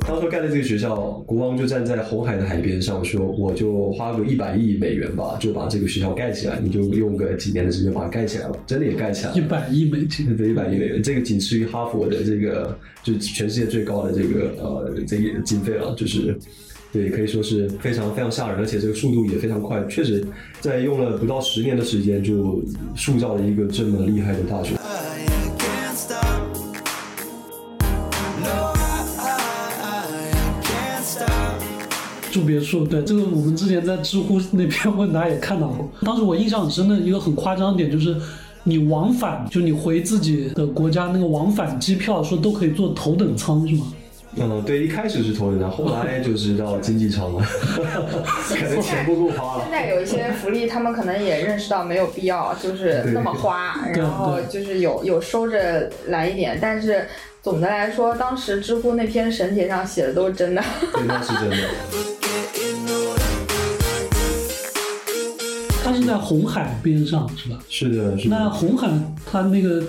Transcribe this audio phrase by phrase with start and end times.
[0.00, 9.38] 当初盖的这个学校，国王就站在红海的海边上说，我就花个一百亿美元吧，就把这个学校盖起来，你就用个几年的时间把它盖起来了，真的也盖起来了。
[9.38, 16.36] 一百亿美金，对，一百亿美元，这个仅次于哈佛的这个，就全世界最高的这个呃这个经费了，就是
[16.94, 20.24] 对，可以说是非常非常吓人，而且这个速度也非常快，确实
[20.60, 22.62] 在用了不到十年的时间就
[22.94, 24.76] 塑造了一个这么厉害的大学。
[32.30, 35.90] 住别墅，对这个我们之前在知乎那篇问答也看到过。
[36.02, 38.16] 当时我印象很深的一个很夸张的点就是，
[38.62, 43.86] 你往返就你回自己的国家那个往返机票说都可以坐头等舱是吗？
[44.36, 47.42] 嗯，对，一开始是头等舱，后来就是到经济舱了，
[48.48, 49.70] 可能钱不够花了现。
[49.70, 57.06] 在有一些福利，他们可能也认识到没有必要，就是那么花，然后就是有有收着来一点，但是
[57.42, 60.62] 总的来说，当时知乎那篇神帖上写的都是真的。
[60.92, 61.56] 对，那是真的。
[65.84, 67.58] 它是在红海边上是吧？
[67.68, 68.36] 是的，是的。
[68.36, 68.88] 那红海
[69.30, 69.82] 它那个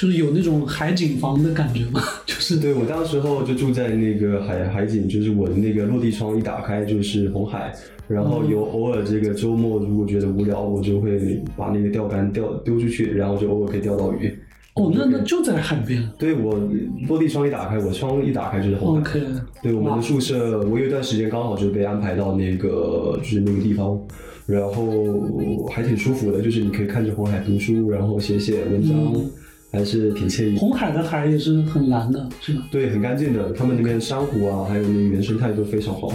[0.00, 2.00] 就是有那种海景房的感觉吗？
[2.24, 7.70] 就是对我当时候就住在那个海海景，就是我的那个落地窗一打开就是红海，
[8.08, 14.34] 然后有偶尔这个周末如果觉得无聊，我就会把那个钓竿钓丢出去，然后就偶尔可以钓到鱼。
[14.74, 16.02] 哦，那那就在海边。
[16.16, 16.58] 对我
[17.06, 19.20] 落地窗一打开，我窗一打开就是红海。
[19.62, 24.00] 对我们的宿舍，我有一段时间刚好就被安排到那个就是那个地方，
[24.46, 29.30] 然后还挺舒服的，就是你可以看着红海读书，然后写写文章，嗯
[29.72, 30.58] 还是挺惬意。
[30.58, 32.62] 红海的海也是很蓝的，是吧？
[32.70, 36.12] 对，很干净的，他们那边珊瑚啊，还有那个原生态都非常好。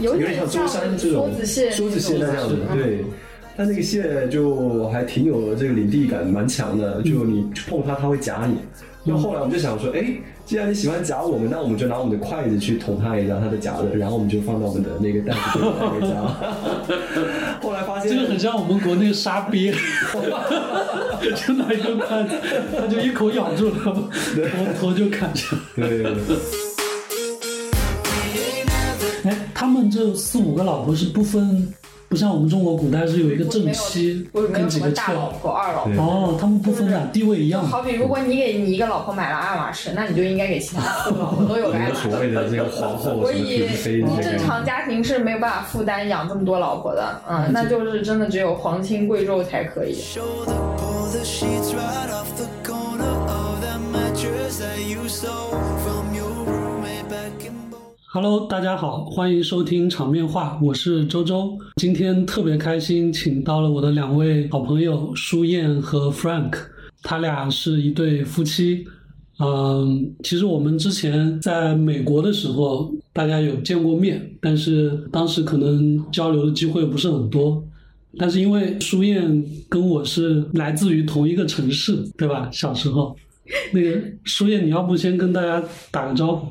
[0.00, 3.04] 有有点像舟山这种梭子蟹，梭子蟹那样子，对。
[3.56, 7.02] 它那个蟹就还挺有这个领地感，蛮强的。
[7.02, 8.58] 就你碰它，它会夹你。
[9.02, 10.14] 那后来我们就想说，哎，
[10.48, 15.64] 既然你喜欢夹我们，那我们就拿我们的筷子去捅他一下，他的夹子，然后我们就放到我们的那个袋子里
[16.00, 16.22] 面夹。
[17.60, 19.70] 后来发现这个很像我们国内杀鳖，
[21.36, 22.30] 就拿一根筷子，
[22.78, 24.00] 他就一口咬住了，头
[24.80, 25.54] 头就砍下。
[25.76, 26.06] 对，
[29.24, 31.68] 哎，他们这四五个老婆是不分，
[32.08, 35.28] 不像我们中国古代是有一个正妻跟几个有什么大老。
[35.28, 35.92] 婆、二老婆。
[35.92, 37.62] 对哦，他们不分的，地位一样。
[37.62, 42.08] 好比如果你给你一个老婆买了爱马仕，那你就应该给其他四个老婆都有个爱马仕。
[42.08, 43.68] 所谓的这个皇后所以
[44.22, 44.38] 正。
[44.38, 50.02] 常家庭是没有办法负担养这么多老婆的，嗯，那就是真的只有皇亲贵胄才可以。
[58.10, 61.58] Hello，大家好，欢迎收听场面话，我是周周。
[61.76, 66.54] 今天特别开心，请到了我的两位好朋友舒燕和 Frank，
[67.02, 68.82] 他俩是一对夫妻。
[69.40, 77.62] 嗯，其实我们之前在美国的时候，大家有见过面，但是当时可能交流的机会不是很多。
[78.16, 82.48] 但是因为舒燕跟我是来自于同一个城市，对吧？
[82.50, 83.14] 小时候，
[83.70, 86.50] 那个舒燕，你要不先跟大家打个招呼？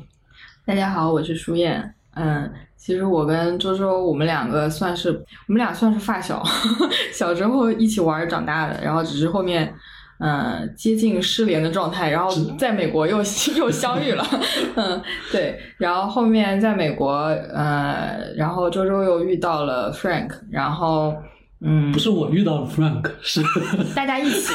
[0.68, 1.94] 大家好，我是舒燕。
[2.14, 6.44] 嗯，其实我跟周周，我们两个算是我们俩算是发小，
[7.10, 9.74] 小时候一起玩长大的，然后只是后面。
[10.20, 12.28] 嗯，接近失联的状态，然后
[12.58, 13.18] 在美国又
[13.56, 14.26] 又相遇了，
[14.74, 17.12] 嗯，对，然后后面在美国，
[17.54, 21.14] 呃，然后周周又遇到了 Frank，然后，
[21.60, 23.42] 嗯，不是我遇到了 Frank，是
[23.94, 24.52] 大家一起，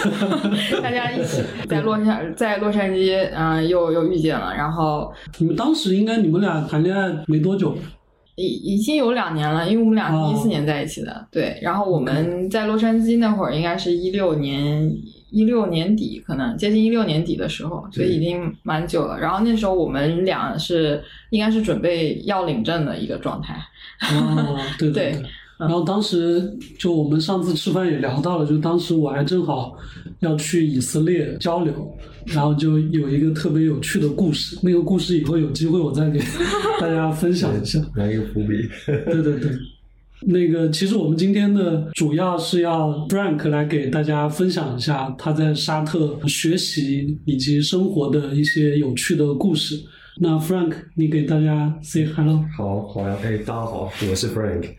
[0.82, 7.78] 大家一起在洛杉在洛杉矶，嗯、又又遇见了，然后你们当时应该你们俩谈恋爱没多久，
[8.36, 11.60] 已已经有两年了，因为我们俩哦是一四年在一起的，对。
[11.62, 14.90] 然后我们在洛杉矶那会儿，应该是一六年
[15.30, 19.20] 一六年底，可能接近一六年底的时候，所以已经蛮久了。
[19.20, 23.56] 然后那时候我们俩是应该是准备要领证的一个状态，
[24.14, 25.22] 哦，对 对对。
[25.68, 29.76] 然后当时就我们上次吃饭也聊到了，就当时我还正好
[30.20, 31.92] 要去以色列交流，
[32.26, 36.20] 然后就有一个特别有趣的故事，那个故事以后有机会我再给
[36.80, 37.80] 大家分享一下。
[37.96, 38.70] 来一个伏笔。
[38.86, 39.52] 对对对，
[40.22, 49.80] 那个其实我们今天的主要是要 Frank 来给大家分享一下他在沙特学习以及生活的一些有趣的故事。
[50.20, 52.46] 那 Frank，你给大家 say hello。
[52.56, 54.70] 好好呀，哎，大家好，我是 Frank。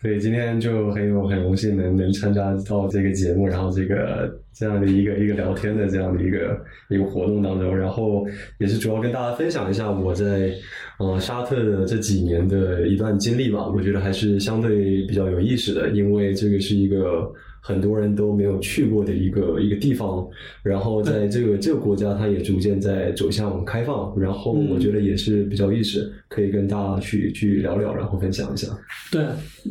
[0.00, 8.24] 对，今天就很有很荣幸能能参加到这个节目，然后这个这样的一个一个聊天的这样的一个一个活动当中，然后
[8.58, 10.52] 也是主要跟大家分享一下我在
[11.00, 17.32] 呃，沙特的这几年的一段经历吧，我觉得还是相对比较有意思的，因为这个是一个
[17.66, 20.28] 很多人都没有去过的一个一个地方，
[20.62, 28.68] 然后在这个这个国家，它也逐渐在走向开放，然后我觉得也是比较有意思，可以跟大家去去聊聊，然后分享一下。
[29.10, 29.24] 对，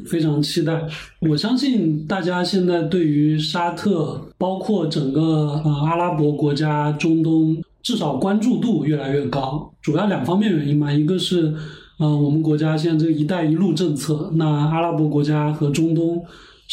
[0.08, 0.82] 非常期待。
[1.20, 5.22] 我相信大家现在对于沙特，包括整个
[5.64, 9.72] 呃阿拉伯国家、中东，至少关注度越来越高。
[9.84, 11.54] 主要两方面原因嘛，一个是
[12.00, 16.26] 呃我们国家现在这个“一带一路”政策，那阿拉伯国家和中东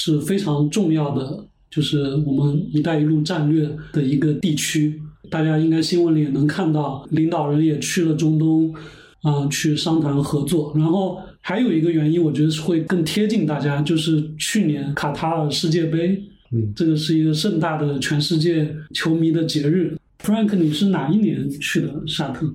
[0.03, 4.99] 是非常重要的，就是我们“一带一路”战略的一个地区。
[5.29, 8.75] 大家应该新闻里也能看到，领导人也去了中东，
[9.21, 10.73] 啊、去商谈合作。
[10.75, 16.19] 然后还有一个原因，我觉得是会更贴近大家，就是去年卡塔尔世界杯，
[16.51, 19.95] 嗯这个是一个盛大的全世界球迷的节日。
[20.25, 22.51] Frank，你是哪一年去的沙特？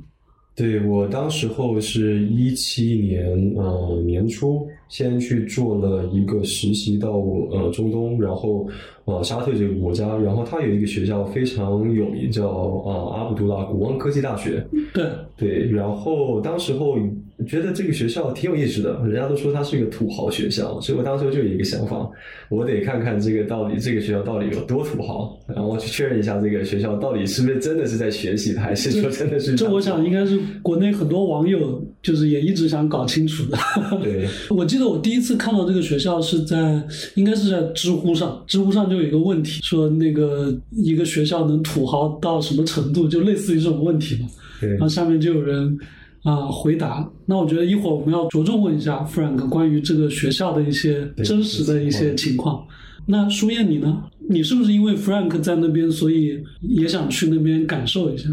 [0.56, 7.18] 对我当时候是一七年呃年初，先去做了一个实习到
[7.52, 8.66] 呃中东，然后
[9.04, 14.66] 呃沙特这个国家，然后它有一个学校非常有名，叫呃阿卜杜拉古旺科技大学。
[14.94, 15.04] 对，
[15.36, 16.98] 对，然后当时候
[17.46, 22.10] 觉得这个学校挺有意思的，人家都说它是一个土豪学校，所以我当时就有一个想法，
[22.50, 33.58] 我得看看这个到底这个学校到底有多土豪，然后去确认一下这个学校到底是不是真的是在学习的，还是说真的是这我想应该是国内很多网友就是也一直想搞清楚的。
[34.02, 34.28] 对。
[34.50, 36.82] 我记得我第一次看到这个学校是在，
[37.16, 44.28] 应该是在知乎上，知乎上就有一个问题，说那个一个学校能土豪到什么程度，就类似于这种问题嘛。
[44.62, 45.78] 对然后下面就有人
[46.26, 47.10] 啊、回答。
[47.26, 52.66] 那我觉得一会儿我们要着重问一下 Frank 关于这个学校的一些真实的一些情况。
[53.06, 54.04] 那舒燕你呢？
[54.28, 58.28] 你是不是因为 Frank 在那边，所以也想去那边感受一下？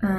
[0.00, 0.10] 嗯，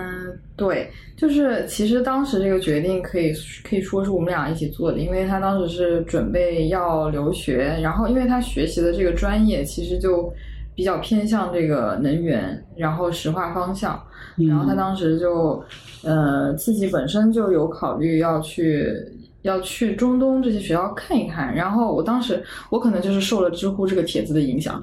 [0.55, 3.31] 对，就是其实当时这个决定可以
[3.63, 10.31] 可以说是我们俩一起做的，因为他当时是准备要留学，然后因为他学习的这个专业其实就
[10.75, 15.63] 比较偏向这个能源，然后石化方向，嗯然后他当时就
[16.03, 18.93] 呃自己本身就有考虑要去。
[19.45, 24.81] 要去中东这些学校看一看，然后我当时我可能就是受了知乎这个帖子的影响，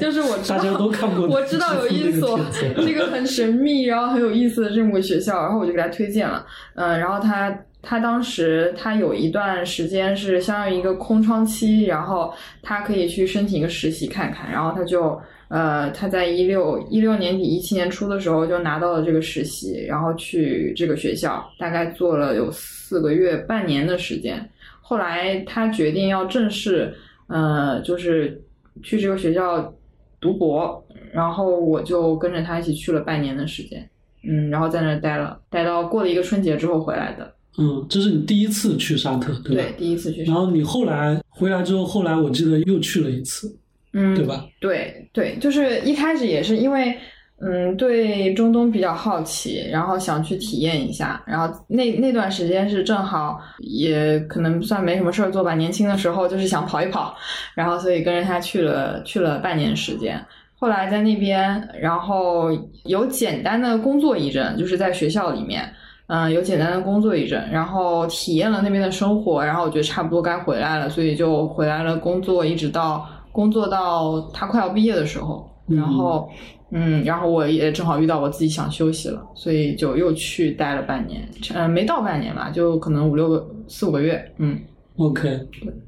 [0.00, 2.38] 就是 我知道大家都看过我知道有一所
[2.76, 6.46] 这个很神秘，然后很有意思的这么个学校，然后我就给他推荐了。
[6.76, 7.52] 嗯，然后他
[7.82, 24.48] 他当时他有一段时间是相当于一个空窗期，然后他可以去申请一个实习看看，然后他就呃他在一六一六年底一七年初的时候就拿到了这个实习，然后去这个学校大概做了有四个月半年的时间。
[24.80, 26.94] 后来他决定要正式
[27.26, 28.42] 呃就是
[28.82, 29.74] 去这个学校
[30.20, 33.88] 读博，然后我就跟着他一起去了半年的时间，
[34.24, 39.62] 嗯，然后在那儿待了，待到过了一个春节之后回来的，嗯，这是你第一次去沙特，对吧？
[39.62, 43.54] 对，第一次去上，然后你后来回来之后，后来我记得又去了一次，
[43.92, 44.44] 嗯，对吧？
[44.60, 46.96] 对对，就是一开始也是因为，
[47.40, 57.14] 嗯，对中东比较好奇，然后想去体验一下，然后那那段时间是正好也可能算没什么事儿做吧，年轻的时候就是想跑一跑，
[57.54, 60.20] 然后所以跟着他去了去了半年时间。
[60.60, 62.50] 后来在那边，然后
[62.84, 65.72] 有简单的工作一阵，就是在学校里面，
[66.08, 76.28] 嗯，有简单的工作一阵，然后体验了那边的生活，然后我觉得差不多该回来了，所以就回来了工作，一直到工作到他快要毕业的时候，然后，
[76.72, 81.22] 嗯，然后我也正好遇到我自己想休息了，所以就又去待了半年，
[81.54, 84.58] 呃，没到半年吧，就可能五六个四五个月，嗯
[84.96, 85.38] ，OK，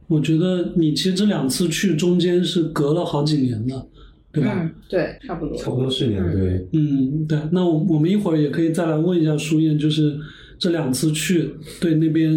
[0.07, 3.85] 我觉得你其实这两次去中间是隔了好几年的，
[4.33, 4.53] 对吧？
[4.57, 6.69] 嗯，对，差不多，差不多是年对。
[6.73, 7.37] 嗯，对。
[7.51, 10.17] 那我我们一会儿也可以再来问一下舒燕，就是
[10.57, 12.31] 这两次去对那边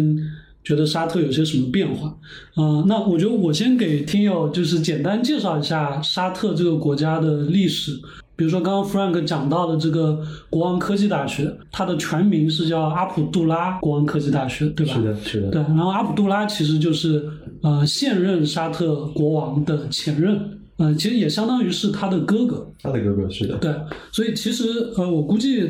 [0.64, 2.08] 觉得沙特有些什么变化
[2.54, 7.92] 啊、那我觉得我先给听友就是简单介绍一下沙特这个国家的历史。
[8.36, 14.94] 比如说刚刚 Frank 讲到的这个国王科技大学，它的全名是叫阿卜杜拉国王科技大学，对吧？
[14.94, 17.24] 是的，是的，对，然后阿卜杜拉其实就是
[17.62, 22.68] 呃现任沙特国王的前任，呃，其实也相当于是他的哥哥。
[22.82, 23.72] 他的哥哥是的，对，
[24.10, 24.64] 所以其实
[24.96, 25.62] 呃，我估计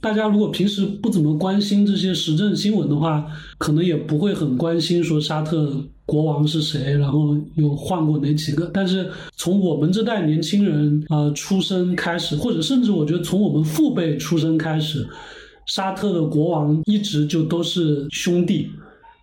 [0.00, 3.26] 大家如果平时不怎么关心这些时政新闻的话，
[3.58, 5.76] 可能也不会很关心说沙特
[6.06, 8.70] 国王是谁，然后又换过哪几个。
[8.72, 15.06] 但是从我们这代年轻人呃出生开始，或者甚至我觉得从我们父辈出生开始，
[15.66, 18.70] 沙特的国王一直就都是兄弟。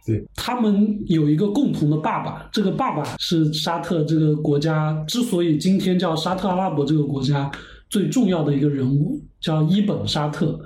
[0.06, 7.52] 对，他们有一个共同的爸爸，这个爸爸是沙特这个国家之所以今天叫沙特阿拉伯这个国家
[7.90, 10.60] 最重要的一个人物，叫伊本沙特。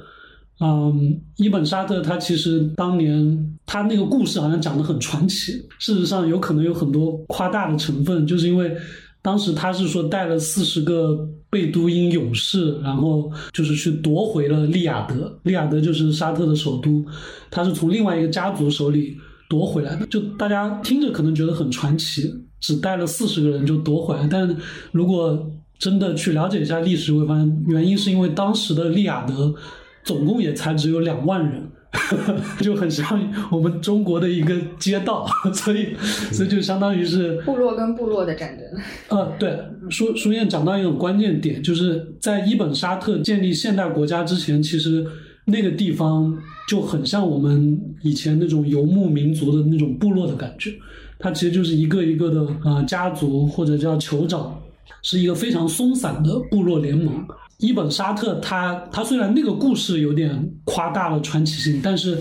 [0.59, 8.71] 嗯，伊本沙特他其实当年他那个故事好像讲得很传奇，事实上有可能有很多夸大的成分，就是因为
[9.23, 17.03] 当时他是说带了四十个贝都因勇士，然后就是去夺回了利雅得，利雅得就是沙特的首都，
[17.49, 19.17] 他是从另外一个家族手里
[19.49, 24.55] 夺回来的，就大家听着可能觉得很传奇，只带了四十个人就夺回来，但
[24.91, 25.51] 如果
[25.81, 29.55] 真的去了解一下历史，会发现原因是因为当时的利雅得
[30.03, 31.67] 总共也才只有两万人，
[32.61, 33.19] 就很像
[33.51, 35.87] 我们中国的一个街道， 所以
[36.31, 38.79] 所以就相当于是部落跟部落的战争。
[39.09, 39.59] 呃，对，
[39.89, 45.03] 书书燕讲到一种关键点，就是在伊本沙特建立现代国家之前，其实
[45.45, 50.75] 那个地方就很像我们以前那种游牧民族的那种部落的感觉，
[51.17, 54.61] 它其实就是一个一个的呃家族或者叫酋长，
[55.01, 57.25] 是一个非常松散的部落联盟。
[57.57, 62.17] 伊本沙特他他虽然那个故事有点夸大了传奇性，但是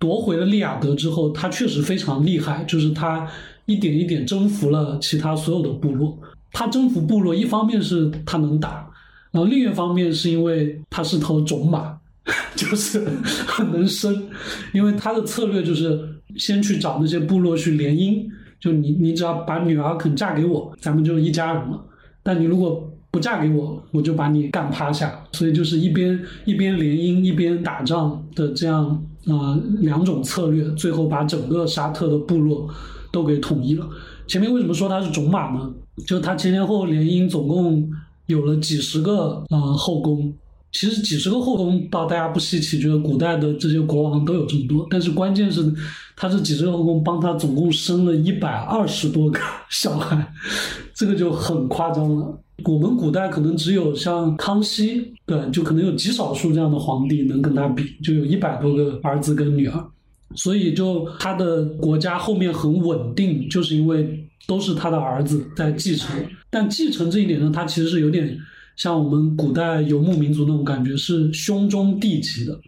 [0.00, 3.28] 夺回了利雅得之后，他确实非常厉害，就是他
[3.66, 6.18] 一点一点征服了其他所有的部落。
[6.52, 8.84] 他征服部落，一方面是他能打，
[9.30, 11.96] 然后另一方面是因为他是头种马，
[12.56, 13.06] 就是
[13.46, 14.28] 很能生。
[14.74, 16.00] 因为他的策略就是
[16.36, 18.26] 先去找那些部落去联姻，
[18.58, 21.80] 就你你只要把女儿肯嫁给我，咱们就一家人了。
[22.22, 25.24] 但你如果不嫁给我，我就把你干趴下。
[25.32, 28.86] 所以就是一边一边联姻一边打仗的这样
[29.26, 32.68] 啊、呃两种策略，最后把整个沙特的部落
[33.10, 33.88] 都给统一了。
[34.26, 35.70] 前面为什么说他是种马呢？
[36.06, 37.90] 就他前前后后联姻总共
[38.26, 40.32] 有了几十个呃后宫。
[40.72, 44.86] 其实几十个后宫倒大家不稀奇，觉得古代的这些国王都有这么多。
[44.90, 45.72] 但是关键是，
[46.16, 50.32] 他这几十个后宫帮他总共生了一百二十多个小孩，
[50.94, 52.38] 这个就很夸张了。
[52.64, 59.84] 我们古代可能只有像康熙，对，就可能有极少数这样的皇帝能跟他比，就有一百多个儿子跟女儿。
[60.36, 66.14] 所以就他的国家后面很稳定，就是因为都是他的儿子在继承。
[66.48, 68.38] 但继承这一点呢，他其实是有点
[68.80, 72.58] 像我们古代游牧民族那种感觉，是兄终弟及的，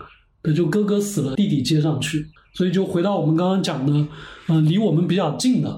[0.43, 2.27] 对，就哥哥死了，弟弟接上去。
[2.53, 4.07] 所以就回到我们刚刚讲的，
[4.49, 5.71] 嗯、离我们比较近的，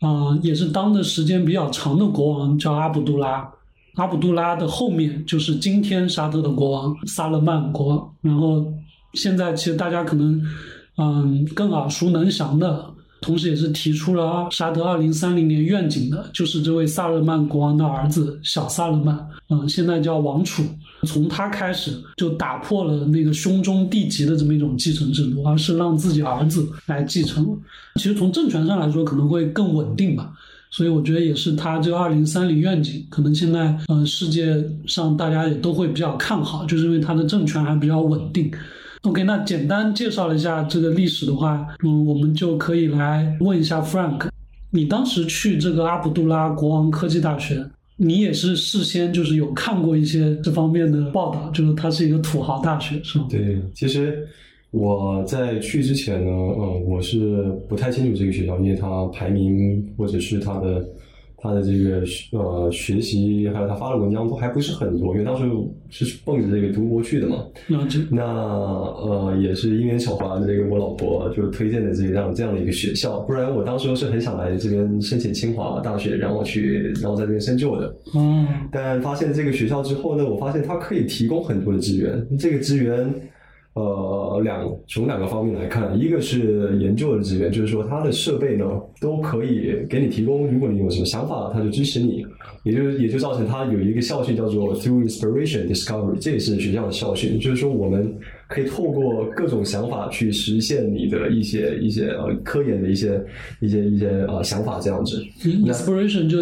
[0.00, 3.50] 啊、也是当的时间比较长的国王叫阿卜杜拉。
[3.94, 8.70] 阿卜杜拉的后面就是今天沙特的国王萨勒曼国王，然后
[9.14, 10.42] 现在其实大家可能
[10.98, 12.84] 嗯更耳熟能详的，
[13.20, 20.62] 同时也是提出了沙特二零三零年愿景的，就是这位萨勒曼国王的儿子小萨勒曼，嗯，现在叫王储。
[21.04, 27.58] 从他开始就打破了那个兄终弟及的这么一种继承制度，而是让自己儿子来继承。
[27.94, 30.30] 其实从政权上来说可能会更稳定吧。
[30.70, 38.52] 所以我觉得也是他这个二零三零愿景，可能现在呃世界上大家也都会比较看好，就是因为他的政权还比较稳定。
[39.02, 44.28] OK，那简单介绍了一下这个历史的话，嗯，我们就可以来问一下 Frank，
[44.70, 47.64] 你当时去这个阿卜杜拉国王科技大学，
[47.96, 53.26] 你也是事先就是有看过一些这方面的报道，就是它是一个土豪大学，是吗？
[53.30, 54.28] 对，其实
[54.70, 60.86] 我在去之前呢，嗯，我是不太清楚这个学校，因为它排名或者是它的
[61.42, 65.44] 它的这个呃学习，还有他发的文章都还不是很多，因为当时
[65.88, 67.44] 是奔着这个读博去的嘛。
[67.68, 67.98] 了解。
[68.10, 77.94] 那呃，也是因缘巧合，这个我老婆就推荐的这样这样的一个学校，不然我当时是很想来这边申请清华大学，然后去然后在这边深究的。
[78.14, 82.26] 嗯，但发现这个学校之后呢，我发现它可以提供很多的资源。
[82.38, 83.12] 这个资源，
[83.80, 88.64] 呃，两从两个方面来看，一个是研究的资源，就是说它的设备呢
[89.00, 92.24] 都可以给你提供，如果你有什么想法，它就支持你。
[92.62, 98.14] 也就也就造成它有一个校训叫做 Through Inspiration Discovery，这也是学校的校训，就是说我们
[98.48, 103.18] 可以透过各种想法去实现你的一些一些呃科研的一些
[103.60, 105.24] 一些一些呃想法这样子。
[105.42, 106.38] inspiration 就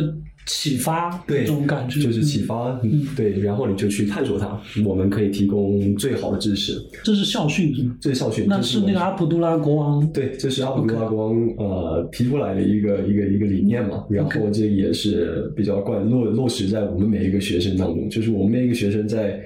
[0.48, 6.82] 启发对，这种感觉，就是启发，嗯，对，然后你就去探索它，我们可以提供最好的知识。
[7.04, 7.94] 这是校训是吗？
[8.00, 10.10] 这是校训，那是那个阿卜杜拉国王。
[10.10, 19.38] 对，这是阿卜杜拉国王呃提出来的一个一个一个理念嘛，然后这也是比较贯落落实在我们每一个学生当中，就是我们每一个学生在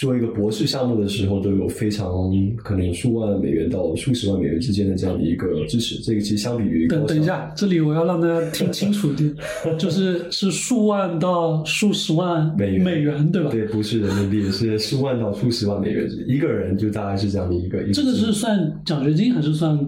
[0.00, 5.96] 做一个博士项目的时候，都有非常可能数万美元到数十万美元之间的这样的一个支持。
[6.00, 9.34] 这个其实相比于等等一下，这里我要让大家听清楚一点，
[9.76, 13.50] 就是是数万到数十万美元美元，对吧？
[13.50, 19.78] 对，不是人民币，是数万到数十万美元，一个人就大概是这样的一个一个这个是算奖学金还是算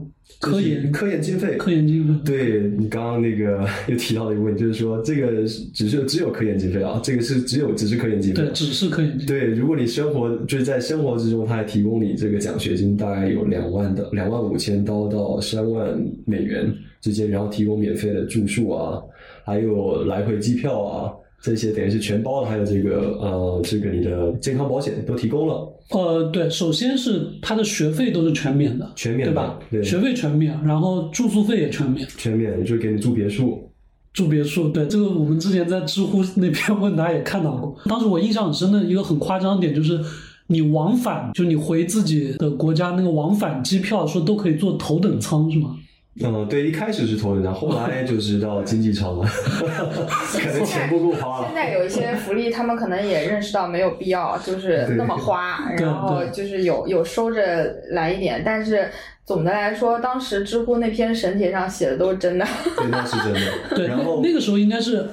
[0.41, 2.21] 科研科研经费，科研经费。
[2.25, 9.27] 对你刚刚那个 又提到了一个问题，就是说这个只是只有科研经费啊，这个是只有只是科研经费对，，只是科研经费。
[9.27, 19.01] 对，如果你生活就是在生活之中，他还提供你这个奖学金，大概有两万的两万五千刀到三万美元之间，然后提供免费的住宿啊，
[19.45, 21.13] 还有来回机票啊，
[21.43, 29.59] 这些等于是全包的，还有这个呃这个你的健康保险都提供了，呃，对，首先是他的学费都是全免的，全免对吧？
[29.71, 33.69] 对学费全免，然后住宿费也全免，全免就给你住别墅，
[34.13, 34.69] 住别墅。
[34.69, 37.77] 对，这个我们之前在知乎那篇问答也看到过。
[37.87, 40.01] 当时我印象很深的一个很夸张的点就是。
[40.49, 45.77] 你往返，就你回自己的国家那个往返机票，说都可以坐头等舱是吗？
[46.21, 49.25] 嗯，对，一开始是头等舱，后来就是到经济舱了，
[49.65, 51.55] 可能钱不够花了现。
[51.55, 58.91] 在有一些福利，他们可能也认识到没有必要，就是那么花，然后就是有有收着来一点，但是
[59.25, 62.47] 总的来说，当时知乎那篇神帖上写的都是真的。
[62.77, 63.41] 对，那是真的。
[63.75, 65.09] 对，然后那个时候应该是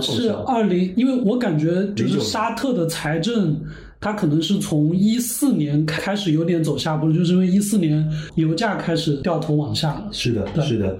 [0.00, 3.60] 是二零，因为我感觉就是沙特的财政，
[4.00, 10.08] 它可能是从一四年开始有点走下坡，就是因为一四年油价开始掉头往下了。
[10.12, 10.98] 是的，是的。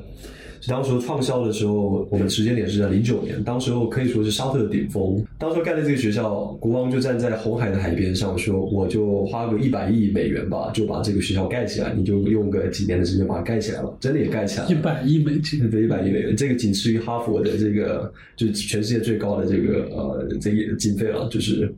[0.69, 5.25] 当时创校的时候，我们时间点是在零九年，当时候可以说是沙特的顶峰。
[5.39, 14.75] 当时盖的这个学校，国王就站在红海的海边上说：“我就花个一百亿美元吧，就把这个学校盖起来，你就用个几年的时间把它盖起来了。”真的也盖起来了一。
[14.75, 21.75] 百亿美金，对，一百亿美元，这个仅次于哈佛的这个，就是全世界最高的这个呃这个经费了，就是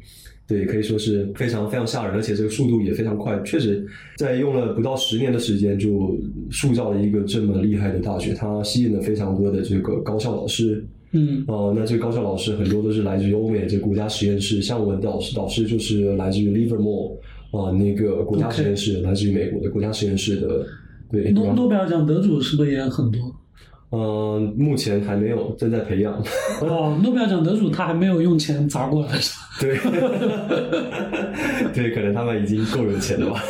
[0.53, 3.41] 对，可以说是非常非常吓人，而且这个速度也非常快。
[3.43, 3.87] 确实，
[4.19, 6.15] 在用了不到十年的时间，就
[6.51, 10.85] 塑造了一个这么厉害的大学，它吸引了非常多的这个高校老师。
[11.13, 17.13] 嗯哦、那这个高校老师很多都是来自于欧美这个国家实验室，像我的导师导师就是来自于 Livermore
[17.51, 20.67] 啊、那个国家实验室来自于美国的国家实验室的，
[21.11, 23.21] 对，诺诺贝尔奖得主是不是也很多？
[23.93, 26.15] 嗯，目前还没有，正在培养。
[26.63, 29.43] 哦，诺贝尔奖得主他还没有用钱砸过来，是吧？
[29.61, 29.77] 对，
[31.75, 33.43] 对，可能他们已经够有钱了吧，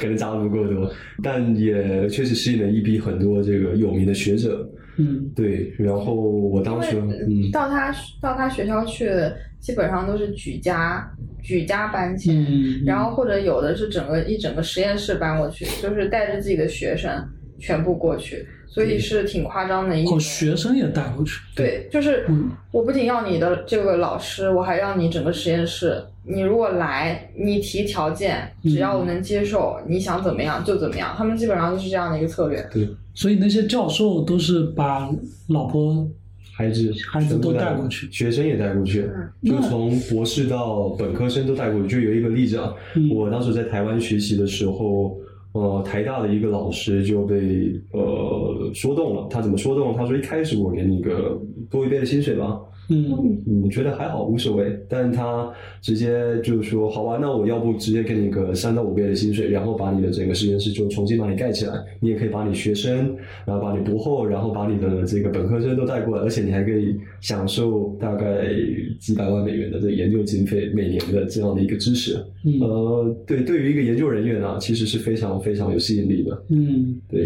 [0.00, 0.90] 可能砸的不够多，
[1.22, 4.66] 但也确实吸引了一批很多这个有名的学者。
[4.96, 6.96] 嗯，对，然后我当时，
[7.28, 9.10] 嗯，到他到他学校去，
[9.58, 11.04] 基本上都是举家
[11.42, 17.10] 举家搬迁，嗯然后或者有的是整个一整个实验室搬过去，就是带着自己的学生
[17.58, 26.02] 全部过去，所以是挺夸张的一哦，学生也带过去，对，就是嗯我不仅要你的这个老师，我还要你整个实验室。
[26.26, 31.14] 你如果来，你提条件，只要我能接受，你想怎么样就怎么样。
[31.16, 32.66] 他们基本上就是这样的一个策略。
[32.72, 35.08] 对，所以那些教授都是把
[35.48, 36.08] 老婆
[36.56, 39.06] 孩子孩子都带过去学生也带过去，
[39.44, 41.88] 就从博士到本科生都带过去。
[41.88, 45.18] 就有一个例子啊，嗯我当时在台湾学习的时候，
[45.54, 49.28] 呃，台大的一个老师就被呃说动了。
[49.30, 49.94] 他怎么说动？
[49.94, 51.40] 他说一开始我给你个
[51.70, 63.16] 多一倍的薪水吧，嗯嗯，觉得还好无所谓，但他直接就说好吧，那我要不直接给你个三到五倍的薪水，然后把你的整个实验室就重新把你盖起来，你也可以把你学生，
[63.46, 68.46] 然后把你博后，然后把你的这个本科生都带过来，而且你还可以享受大概
[69.00, 72.16] 几百万美元的这个研究经费每年的这样的一个支持。
[72.44, 76.44] 嗯呃，对，对于一个研究人员啊，其实是非常非常有吸引力的。
[76.50, 77.00] 嗯。
[77.08, 77.24] 对，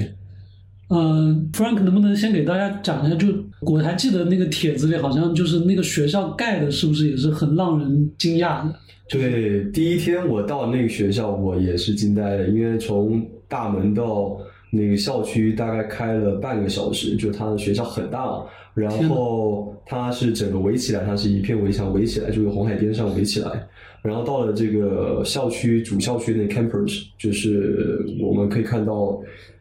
[0.88, 3.14] 呃，Frank 能不能先给大家讲一下？
[3.16, 3.29] 就
[3.61, 8.74] 我还记得那个帖子里，好像就是那个学校盖的，是不是也是很让人惊讶的？
[9.11, 14.38] 对，第一天我到那个学校，我也是惊呆了，因为从大门到
[14.70, 18.42] 那个校区大概开了半个小时，就它的学校很大，
[18.74, 23.66] 然后它是整个围起来，它是一片围墙围起来，就是红海边上围起来。
[24.03, 29.20] 然后到了这个校区主校区那 campus，就是我们可以看到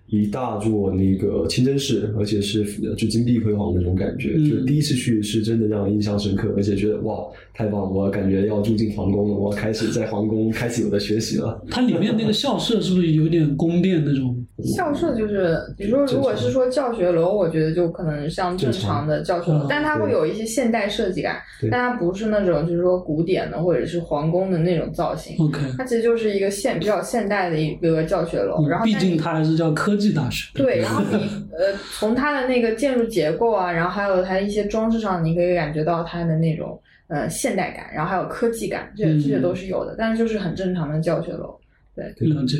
[0.09, 4.35] 一大座那个清真寺，而且是呃就金碧辉煌那种感觉。
[4.37, 11.61] 嗯就第一次去是真的让我印象深刻，而且觉得哇太棒了，我感觉要住进皇宫了，我要开始在皇宫开始我的学习了。
[11.69, 14.36] 它里面那个校舍是不是有点宫殿那种？
[14.63, 21.39] 校舍就是，比如说，如果是说教学楼，我觉得就可能像正常的教学楼，但它会有一些现代设计感，
[21.69, 30.49] 但它不是那种就是说古典的或者是皇宫的那种造型，OK，它其实就是一个现比较现代的一个教学楼，然后毕竟它还是叫科技大学。
[30.55, 31.17] 对，然后你
[31.55, 41.55] 呃，从它的那个建筑结构啊，然后还有它一些装饰上，你可以感觉到它的那种呃现代感，然后还有科技感，这嗯这些都是有的，但是就是很正常的教学楼。
[41.95, 42.57] 对了解。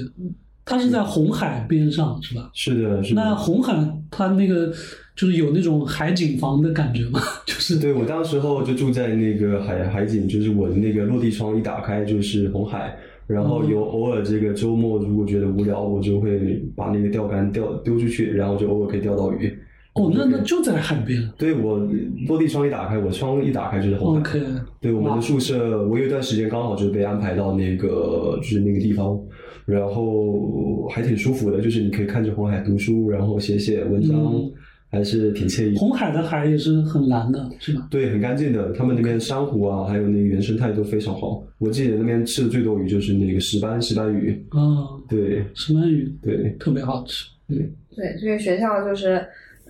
[0.68, 2.50] 它是在红海边上是吧？
[2.54, 3.22] 是的，是的。
[3.22, 3.74] 那红海
[4.12, 4.72] 它那个
[5.16, 7.20] 就是有那种海景房的感觉吗？
[7.48, 19.58] 就是对我当时候就住在那个海海景，就是我的那个落地窗一打开就是红海，然后有偶尔这个周末如果觉得无聊，我就会把那个钓竿钓丢出去，然后就偶尔可以钓到鱼。
[19.94, 21.28] 哦，那那就在海边。
[21.40, 21.80] 对我
[22.28, 24.40] 落地窗一打开，我窗一打开就是红海。
[24.80, 29.20] 对我们的宿舍，我有一段时间刚好就被安排到那个就是那个地方，
[29.68, 34.52] 然后还挺舒服的，就是你可以看着红海读书，然后写写文章，嗯
[34.90, 35.76] 还是挺惬意。
[35.76, 37.86] 红海的海也是很蓝的，是吧？
[37.92, 41.44] 对，很干净的，他们那边珊瑚啊，还有那个原生态都非常好。
[41.58, 44.32] 我记得那边吃的最多鱼就是那个石斑，石斑鱼。
[44.52, 47.26] 啊，对石斑鱼对特别好吃。
[47.50, 47.58] 对，
[47.98, 49.22] 对，这个学校就是，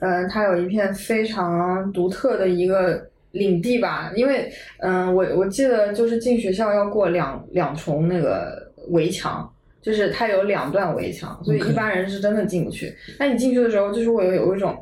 [0.01, 4.13] 嗯、它有一片非常独特的一个领地吧。
[4.15, 4.47] 因为，
[4.81, 9.51] 嗯、我我记得就是进学校要过两两重那个围墙，
[9.87, 12.93] 就是它有两段围墙，所以一般人是真的进不去。
[13.17, 14.75] 那你进去的时候，就是会有有一种，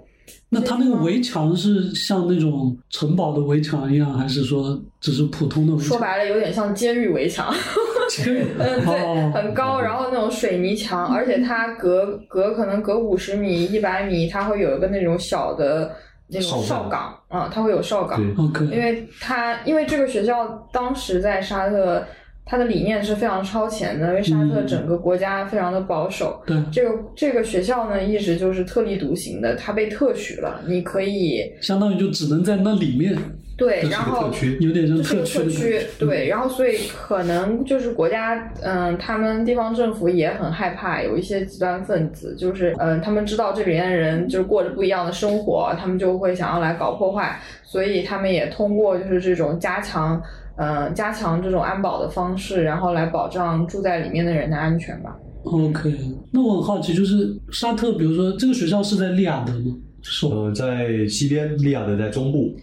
[0.50, 5.90] 那它那个围墙是像那种城堡的围墙一样，还是说只是普通的围墙？
[5.90, 7.54] 说白了有点像监狱围墙。
[8.10, 15.92] 监狱嗯，对，哦，很高，然后那种水泥墙，而且它隔隔可能隔五十米、一百米，它会有一个那种小的
[16.28, 16.90] 那种哨哨岗
[17.30, 18.20] 岗啊、它会有哨岗。
[18.20, 22.04] 对因为它因为这个学校当时在沙特，
[22.46, 26.40] 它的理念是非常超前的，因为沙特嗯整个国家非常的保守。
[26.46, 33.18] 对，这个这个学校呢，一直就是特立独行的，它被特许了，你可以相当于就只能在那里面，
[33.58, 34.58] 对，然后特区。
[34.62, 50.22] 有点像这是个区特区，对，然后所以可能就是国家，嗯，他们地方政府也很害怕有一些极端分子，就是嗯，他们知道这里面的人就是过着不一样的生活，他们就会想要来搞破坏，所以他们也通过就是这种加强，
[50.58, 55.16] 呃，加强这种安保的方式，然后来保障住在里面的人的安全吧。
[55.44, 55.94] OK，
[56.32, 59.76] 那我很好奇，就是沙特，比如说这个学校是在利雅得吗？
[60.02, 60.26] 是？
[60.28, 62.56] 呃，在西边，利雅得在中部。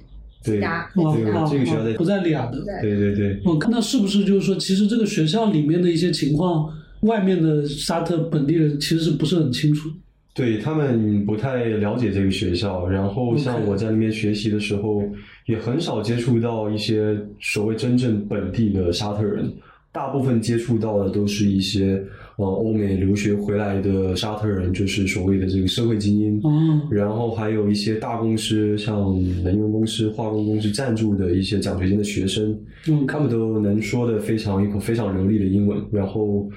[0.45, 2.59] 对，呀哇这个这个学校在不在利雅得。
[2.81, 6.69] 对对对，我看到是不是就是说，其实这个学校里面的一些情况，
[7.03, 9.89] 外面的沙特本地人其实是不是很清楚？
[10.35, 15.03] 对他们不太了解这个学校，然后像我在那边学习的时候，
[15.47, 19.53] 也很少接触到一些所谓真正本地的沙特人，
[19.91, 22.03] 大部分接触到的都是一些
[22.37, 26.41] 呃欧美留学回来的沙特人，就是所谓的这个社会精英。
[26.45, 33.07] 嗯然后还有一些大公司，像能源公司、化工公司赞助的一些奖学金的学生，嗯。
[33.07, 36.49] 他们都能说的非常一口非常流利的英文，然后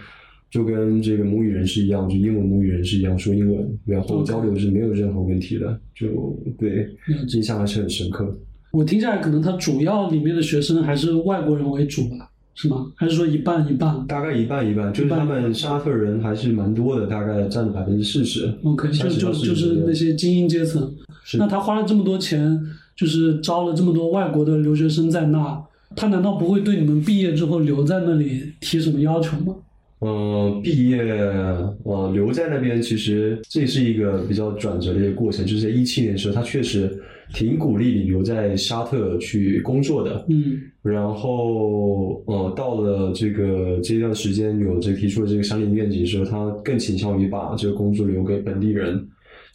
[0.50, 6.08] 就跟这个母语人士一样，就英文母语人士一样说英文，然后交流是没有任何问题的，就
[6.58, 6.88] 对
[7.34, 8.34] 印象还是很深刻。
[8.76, 12.86] 我听下来，可能它主要里面的学生还是外国人为主吧，是吗？
[12.94, 18.54] 还是说一半一半大概一半一半，就是他们沙特人还是蛮多的，大概占了百分之四十。
[18.66, 20.94] ？OK，就30就到40就是那些精英阶层。
[21.38, 22.60] 那他花了这么多钱，
[22.98, 25.58] 就是招了这么多外国的留学生在那，
[25.96, 29.56] 他难道不会对你们毕业之后留在那里提什么要求吗？
[30.02, 31.02] 嗯，毕业
[31.86, 35.46] 呃留在那边，其实这是一个比较转折的一个过程。
[35.46, 37.02] 就是在一七年的时候，他确实
[37.36, 40.26] 挺鼓励你留在沙特去工作的。
[40.30, 49.06] 嗯然后呃，到了这个这段时间有这个提出了这个三年愿景的时候，他更倾向于把这个工作留给本地人。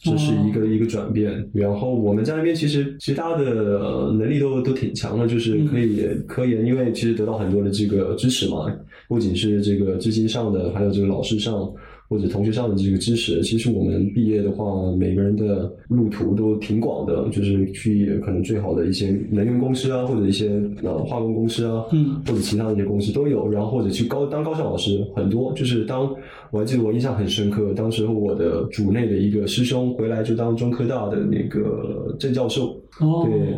[0.03, 3.45] 这是一个、一个转变，然后我们在那边其实其他的
[3.79, 8.65] 呃能力都都挺强的，就是可以科研，因为其实得到很多的这个支持嘛，
[9.07, 11.71] 不仅是这个资金上的，还有这个老师上
[12.11, 13.41] 或者同学上的这个知识。
[13.41, 26.13] 其实我们毕业的话，每个人的路途都挺广的，就是去可能最好的一些能源公司啊，或者一些呃化工公司啊，嗯或者其他的一些公司都有，然后或者去高当高校老师很多，就是当
[26.51, 33.25] 我还记得我印象很深刻，当时候我的组内的一个师兄回来就当中科大的那个郑教授，哦。
[33.25, 33.57] 对，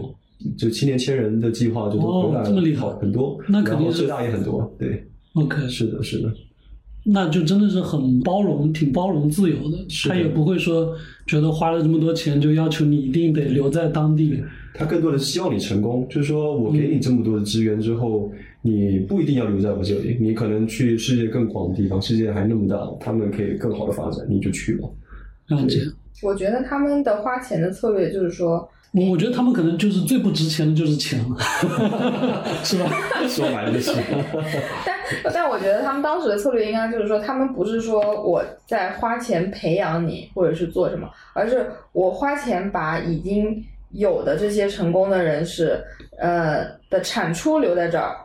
[0.57, 5.01] 就七年千人的计划就都回来了，哦这么厉害很多，那肯定是浙大也很多，对
[5.33, 6.29] ，，OK，是的，是的，
[7.05, 9.77] 那就真的是很包容，挺包容自由的。
[10.07, 10.95] 他也不会说
[11.27, 14.41] 觉得花了这么多钱就要求你一定得留在当地。
[14.73, 24.87] 他更多的是希望你成功，就是说我给你这么多的资源之后，你不一定要留在我这里，你可能去世界更广的地方，世界还那么大，他们可以更好的发展，你就去吧。
[25.47, 25.81] 了解。
[26.23, 31.37] 我觉得他们的花钱的策略就是说，我我觉得他们可能就是最不值钱的就是钱了，
[32.63, 32.91] 是吧？
[33.27, 33.91] 说白了就是，
[35.23, 45.83] 但但我觉得他们当时的策略应该就是说，他们不是说我在花钱培养你，或者是做什么，而是我花钱把已经有的这些成功的人士，
[46.19, 48.15] 呃的产出留在这儿。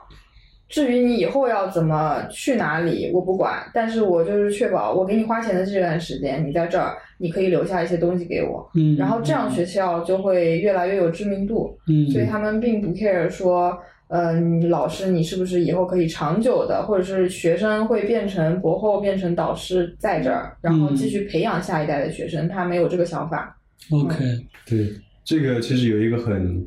[0.68, 11.74] 至于你以后要怎么去哪里，我不管，但是我就是确保我给你花钱的这段时间，你在这儿，你可以留下一些东西给我，嗯，然后这样学校就会越来越有知名度。
[11.88, 13.78] 嗯，所以他们并不 care 说，
[14.08, 23.56] 呃，老师你是不是以后可以长久的，或者是学生会变成博后变成导师在这儿，然后继续培养下一代的学生，他没有这个想法。
[23.90, 24.18] OK，
[24.66, 24.86] 对，
[25.24, 26.62] 这个其实有一个很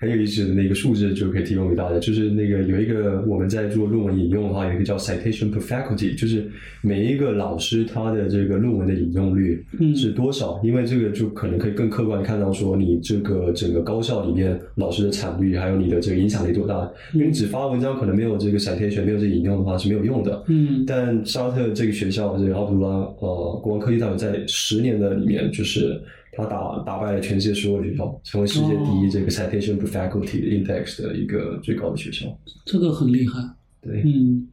[0.00, 10.58] 很有意思的那个数字，就可以提供给大家，就是那个有一个我们在做论文引用的话，有一个叫 citation per faculty，就是每一个老师他的这个论文的引用率嗯是多少？
[10.64, 16.90] 因为这个就可能可以更客观地看到说你这个整个高校里面老师的产率，还有你的这个影响力多大。
[17.12, 20.42] 因为你只发文章可能没有这个 citation，没有这个引用的话是没有用的。
[20.46, 26.00] 嗯但沙特这个学校，这个奥杜拉呃国王科技大学，在十年的里面，就是
[26.32, 32.26] 他打打败了全世界所有的学校，成为世界第一这个 citation per faculty index 的一个最高的学校。
[32.64, 33.40] 这个很厉害。
[33.82, 34.46] 对，嗯，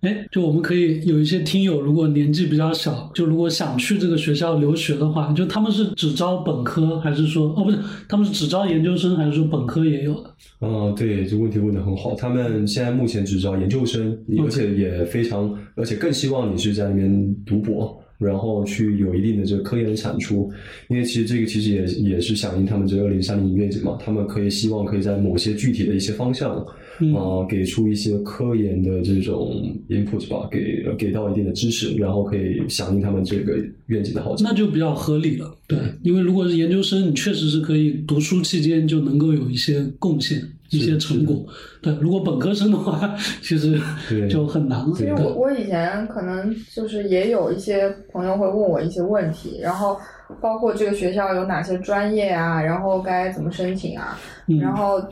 [0.00, 10.34] 哎，就我们可以有一些听友，如果年纪比较小，就如果想去这个学校留学的话，就他们是只招本科，还是说哦不是，他们是只招研究生，还是说本科也有的？
[10.60, 12.14] 嗯，对，这个问题问的很好。
[12.14, 17.98] 他们现在目前只招研究生，而且也非常，而且更希望你是在那边读博。
[18.22, 20.50] 然后去有一定的这个科研的产出，
[20.88, 26.64] 因为其实这个其实也也是响应他们这个二零三零愿景嘛，他们可以希望可以在某些具体的一些方向，
[27.00, 33.56] 嗯呃，给出一些科研的这种 input 吧，给给到一定的支持，然后可以响应他们这个
[33.86, 34.44] 愿景的号召。
[34.44, 35.54] 那就比较合理了。
[35.66, 41.44] 对，因为如果是研究生，你确实是可以读书期间就能够有一些贡献、一些成果。
[41.80, 44.92] 对，如果本科生的话，其实对就很难了。
[44.96, 49.96] 其实我我以前可能就是也有一些朋友会问我一些问题，然后
[50.40, 55.02] 包括这个学校有哪些专业啊，然后该怎么申请啊，嗯然后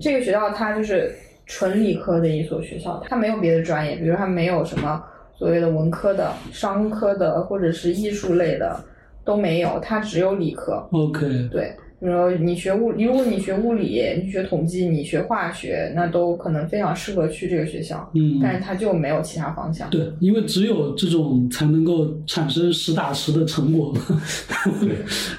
[0.00, 1.12] 这个学校它就是
[1.46, 5.02] 纯理科的一所学校，它没有别的专业，比如它没有什么
[5.36, 8.78] 所谓的文科的、商科的或者是艺术类的
[9.24, 10.86] 都没有，它只有理科。
[10.92, 18.10] OK，对，比如说你学物，如果你学物理，你学统计，你学化学，那都可能非常适合去这个学校。
[18.14, 19.90] 嗯，但是它就没有其他方向。
[19.90, 24.00] 对，因为只有这种才能够产生实打实的成果 嘛。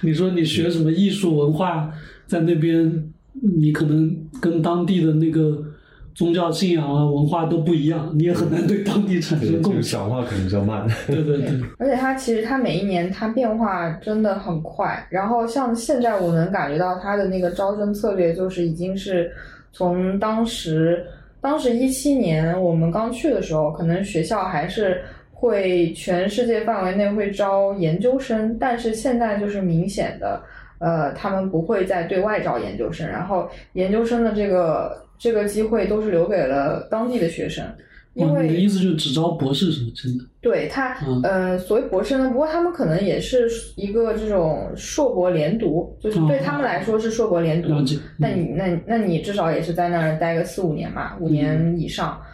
[0.01, 1.91] 你说你学什么艺术文化，
[2.27, 5.63] 在那边你可能跟当地的那个
[6.21, 9.81] 宗教信仰啊、文化都不一样，你也很难对当地产生贡献。
[9.99, 10.87] 讲话可能比较慢。
[11.07, 19.31] 对对对，而且它其实它每一年它变化真的很快，然后像现在我能感觉到它的那个招生策略就是已经是
[19.71, 21.03] 从当时
[21.41, 25.01] 当时一七年我们刚去的时候，可能学校还是
[25.33, 30.39] 会全世界范围内会招研究生，但是现在就是明显的。
[30.83, 37.63] 呃，他们不会再对外招研究生，然后研究生的这个这个机会都是留给了当地的学生，
[38.15, 39.91] 因哇，为你的意思就是只招博士是吗？
[39.95, 40.25] 真的？
[40.41, 47.69] 对他，嗯呃，所谓博士呢，不过他们可能也是一个这种硕博连读，就是对他们来说是硕博连读。
[47.69, 52.19] 哦了解那你那那你至少也是在那儿待个四五年嘛，五年以上。
[52.19, 52.30] 嗯，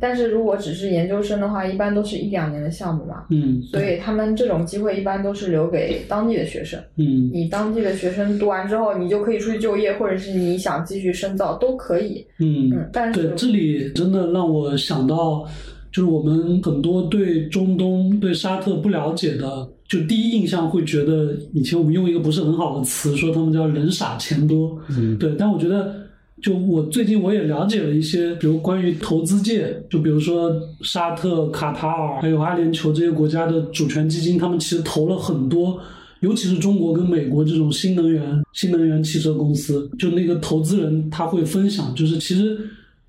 [0.00, 6.80] 但是如果只是研究生的话，一般都是一两年的项目嘛，嗯，所以他们这种机会一般都是留给当地的学生。
[6.96, 12.26] 嗯你当地的学生读完之后，你就可以出去就业，或者是你想继续深造都可以。
[12.40, 15.46] 嗯嗯，但是对，这里真的让我想到，
[15.92, 24.76] 就是我们很多对中东、对沙特不了解的，就第一印象会觉得，以前我们用一个不是很好的词，说他们叫人傻钱多。
[24.88, 25.94] 嗯对，但我觉得，
[26.42, 30.50] 就我最近我也了解了一些，比如关于投资界，就比如说
[30.82, 35.80] 沙特、卡塔尔还有阿联酋这些国家的主权基金，他们其实投了很多。
[36.20, 38.22] 尤其是中国跟美国这种新能源、
[38.52, 42.58] 新能源汽车公司，就那个投资人他会分享，就是其实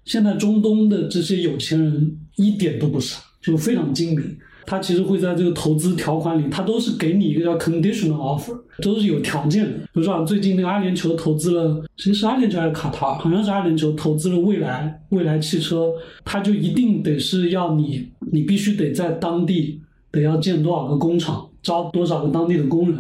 [0.06, 4.38] 现在中东的这些有钱人一点都不傻，就非常精明。
[4.72, 9.72] 他其实会在这个投资条款里，他都是给你一个叫 conditional offer，都是有条件的。
[9.72, 13.16] 比如说啊，最近那个阿联酋投资了，谁是阿联酋还是卡塔尔？
[13.16, 15.90] 好像是阿联酋投资了未来未来汽车，
[16.24, 22.98] 他就一定得是要你，你必须得在当地得要建多少个工厂，招多少个当地的工人。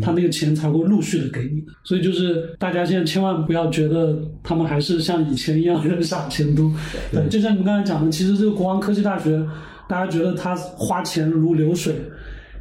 [0.00, 6.72] 他那个钱才会陆续的给你的，所以就是大家现在千万不要觉得他们还是像以前一样人傻钱多。
[7.12, 9.44] 对，就像你们刚才讲的，其实这个国王科技大学，
[9.90, 11.92] 大家觉得他花钱如流水，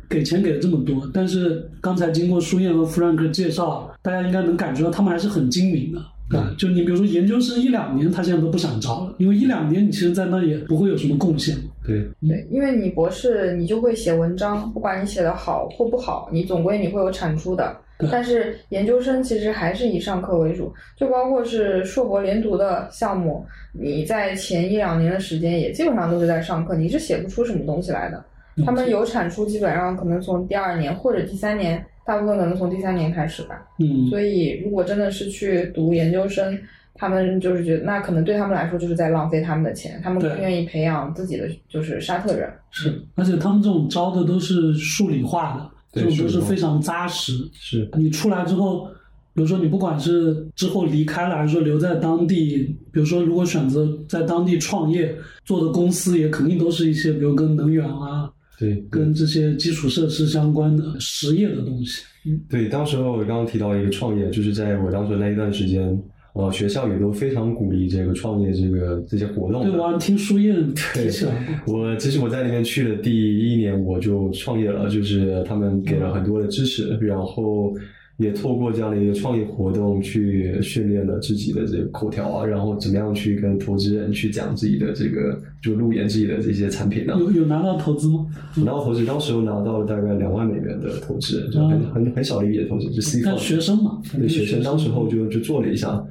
[0.09, 5.99] 给钱给了这么多，但是刚才经过舒燕和 Frank 介绍，大家应该能感觉到他们还是很精明的。
[6.35, 11.55] 啊，就你比如说研究生一两年，他现在都不想招了，因为一两年你其实在那也不会有什么贡献。
[11.85, 17.77] 对，对，因为你博士你就会写文章，不管你写的好或不好，你总归你会有产出的。
[17.99, 28.23] 对但是研究生其实还是以上课为主，就包括是硕博连读的项目，你在前一两年的时间也基本上都是在上课，你是写不出什么东西来的。
[28.65, 33.61] 他们有产出，基本上可能从第二年或者第三年，大部分可能从第三年开始吧。
[33.79, 36.57] 嗯，所以如果真的是去读研究生，
[36.95, 42.51] 他们就是觉得那可能对他们来说就是在浪费他们的钱，他们更愿意培养自己的就是沙特人。
[42.71, 47.33] 是，而且他们这种招的都是数理化的，这种都是非常扎实。
[47.53, 48.87] 是你出来之后，
[49.33, 62.03] 比如说你不管是之后离开了，还是说留在当地，比如说如果选择在当地创业，做的公司也肯定都是一些，比如跟能源啊、对跟这些基础设施相关的实业的东西。
[62.49, 65.97] 对，当时候我刚刚提到一个创业，就是在我当时那一段时间，
[66.33, 69.63] 呃，学校也都非常鼓励这个创业这个这些活动。
[69.63, 71.79] 对，我听书燕提起来过。
[71.79, 77.73] 我其实我在那边去的第一年我就创业了，就是他们给了很多的支持，然后
[78.19, 88.27] 也透过这样的一个创业活动去训练了自己的这个口条啊，然后怎么样去跟投资人去讲自己的这个就路演自己的这些产品呢、有有拿到投资吗？
[88.57, 96.05] 拿到投资当时候拿到了大概两万美元的投资，就很很很小的一笔投资，就 C 但 fund 学生嘛，对学生当时候就就做了一下，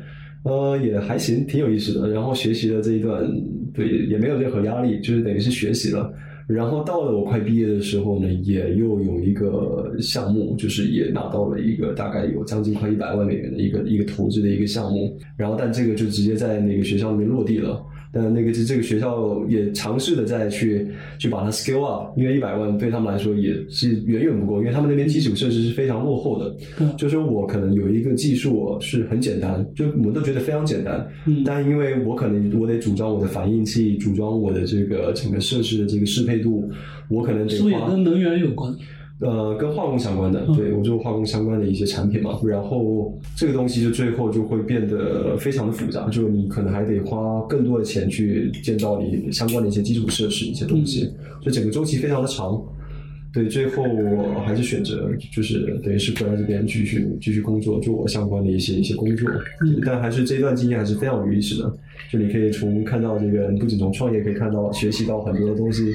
[0.45, 2.09] 呃，也还行，挺有意思的。
[2.09, 3.23] 然后学习的这一段，
[3.75, 6.11] 对，也没有任何压力，就是等于是学习了。
[6.49, 15.15] 然后到了我快毕业的时候呢，也又有一个项目，就是也拿到了一个大概有将近快一百万美元的一个一个投资的一个项目。
[15.37, 17.85] 然后但这个就直接在那个学校里面落地了。
[18.13, 20.87] 但那个这这个学校也尝试的再去
[21.19, 26.57] 去把它 scale up，因为一百万对他们来说也是远远不够，因为他们那边基础设施是非常落后的。
[26.81, 36.69] 嗯就是说我可能有一个技术是很简单，就我们都觉得非常简单，嗯但因为我可能我得组装我的反应器，组装我的这个整个设施的这个适配度，
[37.09, 38.75] 我可能得是不是也花跟能源有关？
[39.21, 51.01] 呃，跟化工相关的，嗯对我做化工相关的一些产品嘛，然后这个东西就最后就会变得非常的复杂，就你可能还得花更多的钱去建造你相关的一些基础设施一些东西，
[51.43, 52.63] 所以整个周期非常的长。
[53.39, 59.31] 对，最后我还是选择就是等于是回来这边继续继续工作，做我相关的一些一些工作。
[59.63, 61.79] 嗯但还是这段经验还是非常有意思的，
[62.11, 65.93] 就你可以从看到这个，你不仅从创业可以看到学习到很多的东西，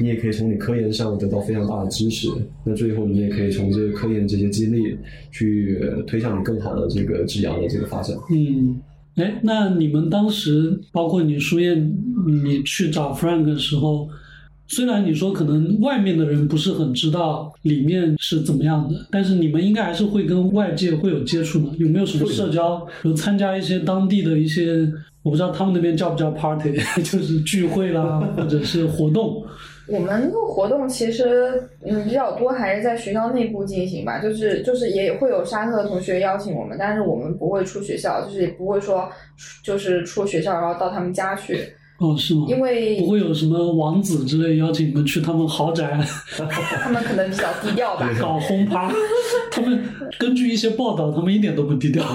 [0.00, 2.28] 你也可以从你科研上得到非常大的支持。
[2.64, 4.96] 那最后你也可以从这个科研这些经历
[5.30, 8.16] 去呃推向你更好的这个职涯的这个发展。
[8.30, 8.80] 嗯，
[9.16, 11.94] 哎，那你们当时包括你书燕，
[12.26, 14.08] 你去找 Frank 的时候，
[14.68, 21.76] 虽然你说可能外面的人不是很知道里面是怎么样的，但是你们应该还是会跟外界会有接触的。
[21.76, 24.86] 有没有什么社交，有参加一些当地的一些，
[25.22, 29.44] 我不知道他们那边叫不叫 party，就是聚会啦，或者是活动。
[29.88, 34.18] 我们的活动其实嗯比较多，还是在学校内部进行吧。
[34.18, 39.08] 就是就是也会有沙特的同学邀请我们，但是我们不会出学校，就是也不会说
[39.62, 41.60] 就是出学校然后到他们家去，
[41.98, 42.46] 哦，是吗？
[42.48, 45.98] 因为不会有什么王子之类邀请你们去他们豪宅
[46.82, 48.08] 他们可能比较低调吧。
[48.20, 48.92] 搞轰趴。
[49.50, 49.82] 他们
[50.18, 52.04] 根据一些报道，他们一点都不低调。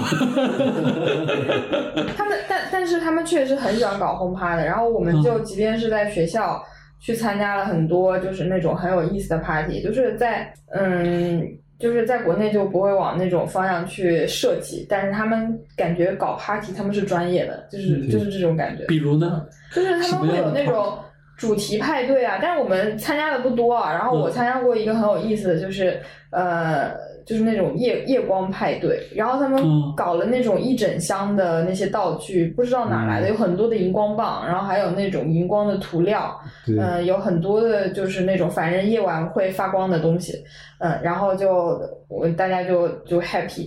[2.16, 6.62] 他们但但是他们确实很喜欢搞轰趴的，然后我们就即便是在学校
[7.00, 11.42] 去参加了很多就是那种很有意思的 party，就是在嗯。
[11.78, 18.84] 就是在国内就不会往那种方向去设计，但是他们感觉搞 party 他们是专业的，就是嗯就是这种感觉。
[18.86, 19.42] 比如呢？
[19.74, 20.98] 就是他们会有那种
[21.36, 23.92] 主题派对啊，但是我们参加的不多啊。
[23.92, 24.32] 然后我嗯。
[24.32, 26.90] 参加过一个很有意思的，就是、呃，
[27.26, 29.94] 就是那种夜夜光派对，然后他们嗯。
[29.96, 40.44] 搞了那种一整箱的那些道具，不知道哪来的，有很多的荧光棒，然后还有那种荧光的涂料，对，嗯、有很多的就是那种反正夜晚会发光的东西，
[40.78, 41.80] 嗯、然后就
[42.12, 43.64] 我们大家就就 happy，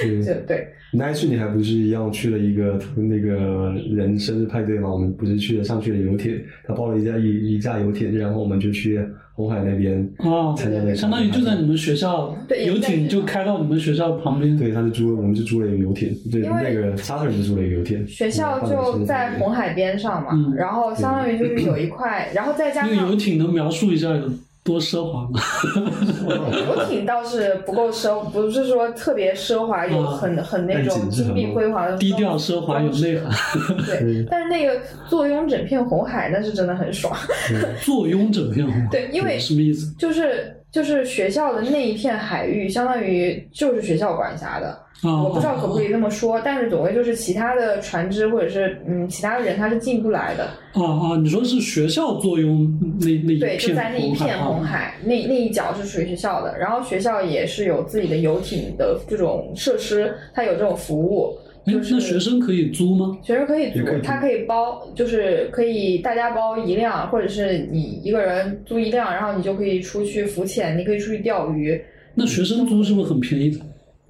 [0.00, 0.66] 对就对。
[0.92, 4.92] 那一次你还不是一样去了一个那个人生日派对吗？
[4.92, 9.00] 我们不是去了上去了游艇，他包了一架一一架游艇，然后我们就去
[9.34, 14.56] 红海那边哦参加那个相当于就在你们学校，对游艇就开到你们学校旁边。
[14.56, 24.28] 对，他就租了，我们就租了一个游艇，对，那个沙特人就租了一个游艇，学校就在红海边上嘛，嗯然后相当于就是有一块，然后再加那个上游艇能描述一下有
[24.70, 25.40] 多奢华吗？
[26.68, 33.28] 游艇倒是不够奢，不是说特别奢华，有很很那种金碧辉煌的低调奢华有内涵。
[33.84, 37.12] 对，但是那个坐拥整片红海，那是真的很爽。
[37.82, 39.92] 坐拥整片红海，对，因为什么意思？
[39.98, 44.79] 就是就是学校的那一片海域，相当于就是学校管辖的。
[45.02, 50.44] 啊，我不知道可不可以这么说，但是总归就是其他的船只或者是嗯其他的人他是进不来的。
[50.72, 51.16] 啊啊！
[51.22, 61.34] 你说是学校坐拥那那一对，就片在那一片红啊海，那那一角是属于学校的，然后学校也是有自己的游艇的这种设施，它有这种服务。
[61.66, 63.18] 哎就是那学生可以租吗？
[63.22, 71.80] 学生可以租也可以，租他可以包，就是可以大家包一辆，或者是你一个人租一辆，然后你就可以出去浮潜，你可以出去钓鱼。
[72.14, 73.60] 那学生租是不是很便宜的？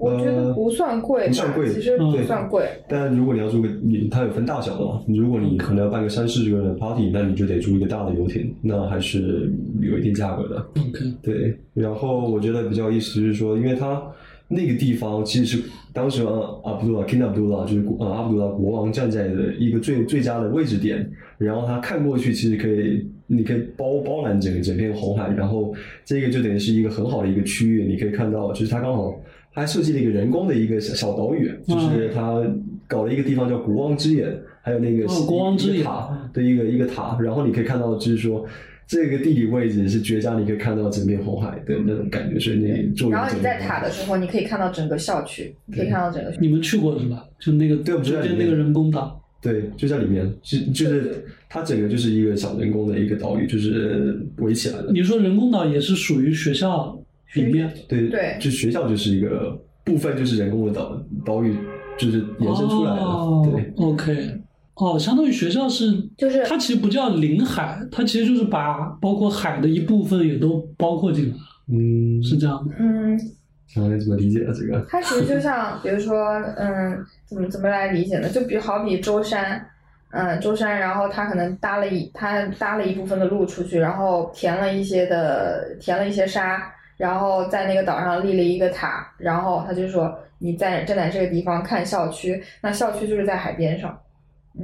[0.00, 2.64] 我觉得不算贵，不算贵其实不算贵。
[2.88, 5.02] 但如果你要租个，你它有分大小的嘛。
[5.06, 10.56] 如果你可能要办个三四十个人的 party，那你就得租一个大的游艇，那还是有一定价格的。
[10.80, 14.02] OK，对，然后我觉得比较有意思就是说，因为它
[14.48, 16.32] 那个地方其实是当时啊
[16.64, 25.74] 阿卜杜拉 King 阿卜杜拉就是啊阿卜杜拉国王站在的一个最最佳的位置点，然后他看过去其实可以，你可以包包揽整个整片红海，然后
[26.06, 29.14] 这个就等于是一个很好的一个区域，你可以看到就是它刚好。
[29.52, 32.42] 它还设计了一个人工的一个小小岛屿，就是他
[32.86, 34.32] 搞了一个地方叫国王之眼，
[34.62, 38.46] 还有那个哦国王之眼塔的一个一个塔，然后你可以看到就是说
[38.86, 46.32] 这个地理位置是绝佳，你可以看到整片红海的那种感觉，所以那然后你在塔的时候，你可以看到整个校区，你可以看到整个。
[46.40, 47.24] 你们去过是吧？
[47.38, 49.16] 就那个对我们就在那个人工岛。
[49.42, 54.92] 对，就在里面，就就是它整个就是一个小人工的一个岛屿，就是围起来的。
[54.92, 56.94] 你说人工岛也是属于学校
[57.34, 61.56] 里面对对就学校就是一个部分，就是人工的岛岛屿，
[61.98, 63.02] 就是延伸出来的。
[63.02, 64.40] 哦、对，，OK，
[64.74, 71.34] 哦，相当于学校是，就是它其实不叫临海，它其实就是把包括海的一部分也都包括进来，
[71.72, 72.74] 嗯，是这样的。
[72.78, 73.18] 嗯，
[73.66, 74.52] 想想怎么理解啊？
[74.52, 76.16] 这个， 它其实就像，比如说，
[76.56, 78.28] 嗯，怎么怎么来理解呢？
[78.28, 79.64] 就比好比舟山，
[80.10, 86.60] 嗯，舟山，然后它可能搭了一，它搭了一部分的路出去，然后填了一些的，填了一些沙，
[87.00, 93.98] 然后在那个岛上立了一个塔，然后他就说你在站在这个地方看校区，那校区就是在海边上。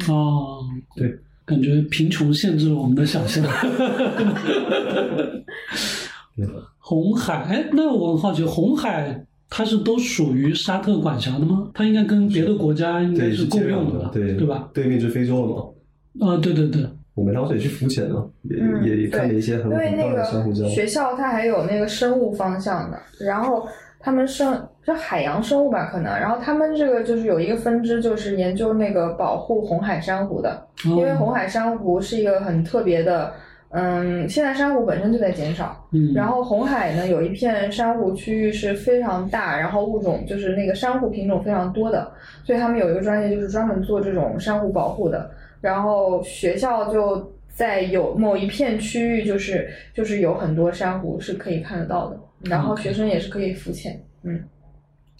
[0.07, 0.62] 哦，
[0.95, 1.11] 对，
[1.47, 3.43] 感觉贫穷限制了我们的想象。
[6.37, 6.47] 对
[6.78, 11.70] 红海，哎，那我很好奇，红海它是都属于沙特管辖的吗？
[11.72, 14.11] 它应该跟别的国家应该，是共用吧？
[14.12, 14.68] 对对吧？？
[14.74, 16.28] 对面就是非洲了嘛。
[16.28, 16.87] 啊，对对对，
[17.17, 20.69] 我们当时也去浮潜了，也、嗯，也也看了一些很的珊瑚礁个。
[20.69, 23.67] 学校它还有那个生物方向的，然后
[23.99, 33.33] 他们生就海洋生物吧，可能，然后他们这个就是有一个分支，就是研究那个保护红海珊瑚的，因为红海珊瑚是一个很特别的。
[33.71, 42.11] 嗯，现在珊瑚本身就在减少，嗯，然后红海呢有一片珊瑚区域是非常大，然后物种就是那个珊瑚品种非常多的，
[42.45, 45.31] 所以他们有一个专业就是专门做这种珊瑚保护的。
[45.67, 54.45] 然后学校就在有某一片区域，就是就是有很多珊瑚是可以看得到的，然后学生也是可以浮潜，嗯，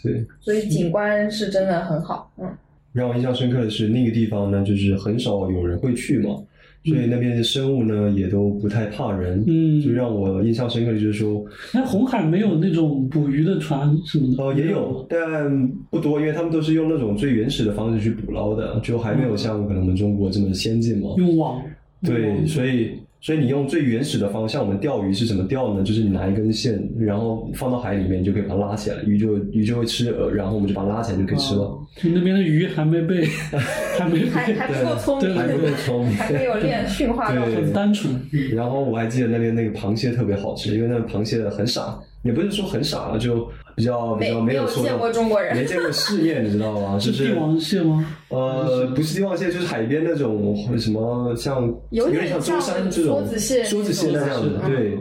[0.01, 2.57] 对，所以景观是真的很好，嗯。
[2.93, 6.41] 让我印象深刻的是那个地方呢，就是很少有人会去嘛，
[6.87, 9.43] 所以那边的生物呢也都不太怕人。
[9.47, 14.43] 嗯就让我印象深刻的就是说，那红海没有那种捕鱼的船什么的？
[14.43, 21.11] 哦，也有，但不多，因为他们都是用那种最原始的方式去捕捞的，就还没有像可能我们中国这么先进嘛。
[21.19, 21.61] 用网。
[22.03, 22.91] 对，所以
[23.27, 25.83] 所以你用最原始的方向，我们钓鱼是怎么钓呢？
[25.83, 31.63] 就是你拿一根线，然后放到海里面，你就可以把它拉起来，鱼就鱼就会吃饵，然后我们就把它拉起来就可以吃了。
[31.63, 33.27] 哦就那边的鱼还没被，
[33.99, 38.15] 还没还被，还不够聪明，对还不够聪明还没有练驯化到对很单纯。
[38.53, 46.99] 然后我还记得那边那个螃蟹特别好吃，因为那个螃蟹很傻，也不是说很傻啊，就比较比较没有见有受到过中国人没见过世面，你知道吗？
[46.99, 48.05] 就是帝王蟹吗？
[48.31, 54.99] 呃，不是帝王蟹，就是海边那种什么像有点点像舟山这种梭子蟹梭子蟹那样的，嗯对。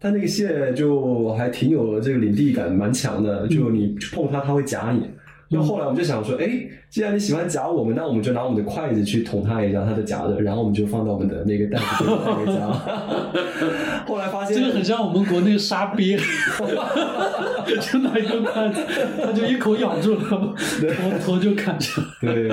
[0.00, 3.48] 它那个蟹就还挺有这个领地感，蛮强的。
[3.48, 5.10] 就你去碰它，它会夹你。
[5.50, 6.46] 就后来我们就想说，哎，
[6.90, 12.68] 既然你喜欢夹我们，那我们就拿我们的筷子去捅它一下，它的夹着，然后我们就放到我们的那个袋子里面带回家。
[14.06, 16.18] 后来发现这个很像我们国内沙鳖，
[17.80, 18.82] 就拿一个筷子，
[19.22, 22.34] 它就一口咬住了，头头就砍下来。
[22.34, 22.48] 对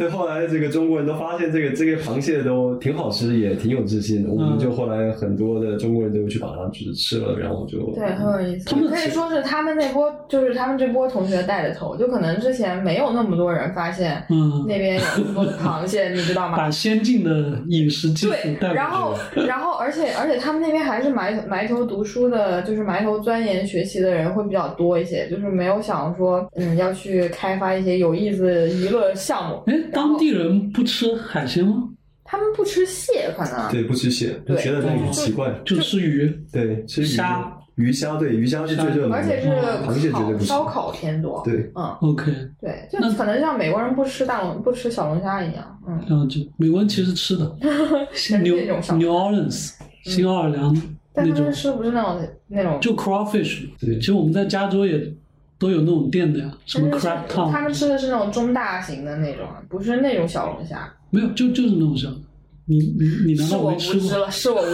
[0.00, 4.30] 对，后来这个中国人都发现这个这个螃蟹都挺好吃，也挺有自信的。
[4.30, 8.70] 我们就后来很多的中国人都去把它就是吃了，然后就对，很有意思。
[8.70, 16.56] 他们可以说是他们那波，就是他们这波同学带的头，就可能之前没有那么多人发现嗯那边有那么多的螃蟹，你知道吗？
[16.58, 19.46] 把先进的饮食技术对带，然后过去。
[19.46, 29.62] 然后而且而且他们那边还是埋埋头读书的，就是埋头钻研学习的人会比较多一些，就是没有想说嗯要去开发一些有意思娱乐项目。
[29.66, 31.88] 哎，当地人不吃海鲜吗？
[32.24, 33.70] 他们不吃蟹，可能。
[33.72, 35.52] 对不吃蟹，就觉得那个很奇怪。
[35.64, 36.32] 就吃鱼。
[36.52, 39.48] 对，吃鱼虾、鱼虾，对鱼虾是最热门的，而且是
[39.84, 41.42] 螃蟹绝对烧烤偏多。
[41.44, 45.78] 对，嗯，OK，对，就那可能像美国人不吃大龙不吃小龙虾一样。
[45.88, 47.44] 嗯，然后就美国人其实吃的
[48.42, 49.72] 牛 New Orleans
[50.04, 50.72] 新奥尔良
[51.12, 51.38] 但那种。
[51.38, 53.96] 他们吃不是那种那种，就 crawfish，对。
[53.98, 55.12] 其实我们在加州也
[55.60, 60.90] 都有那种店的呀，什么 crab 是他们吃的是那种中大型的那种，不是那种小龙虾。
[61.10, 62.16] 没有，就就是那种小的。
[62.64, 64.08] 你你你难道是我无没吃过？
[64.08, 64.66] 知了，是我无。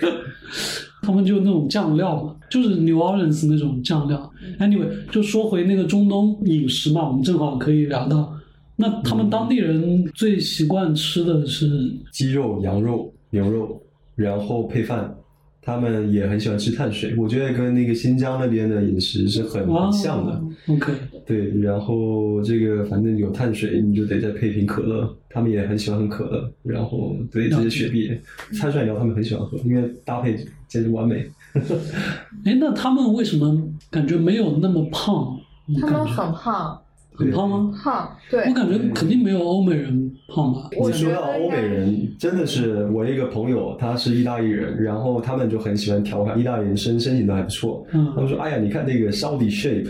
[1.02, 4.32] 他们就那种酱料嘛，就是 New Orleans 那种酱料。
[4.58, 8.34] Anyway，就说回那个中东饮食嘛，我们正好可以聊到。
[8.74, 11.68] 那他们当地人最习惯吃的是
[12.10, 13.80] 鸡肉、羊肉、牛肉，
[14.16, 15.14] 然后配饭。
[15.64, 20.32] 他们也很喜欢吃碳水，我觉得跟那个新疆那边的饮食是很很像的。
[20.32, 20.92] 哦 OK，
[21.26, 25.16] 对，然后这个反正有碳水，你就得再配瓶可乐。
[25.28, 28.08] 他们也很喜欢喝可乐，然后对这些雪碧、
[28.58, 30.36] 碳酸饮料他们很喜欢喝，因为搭配
[30.68, 31.26] 简直完美。
[32.44, 33.60] 哎，那他们为什么
[33.90, 35.36] 感觉没有那么胖？
[35.80, 36.80] 他们很胖，
[37.14, 37.72] 很胖吗？
[37.82, 40.68] 胖，对我，感觉肯定没有欧美人胖吧。
[40.76, 47.86] 我你说觉到欧美人，真的是我一个朋友，他是意大利人，然后他们就很喜欢调侃意大利人身身形都还不错。
[47.92, 49.88] 嗯他们说：“哎呀，你看那个 Saudi shape，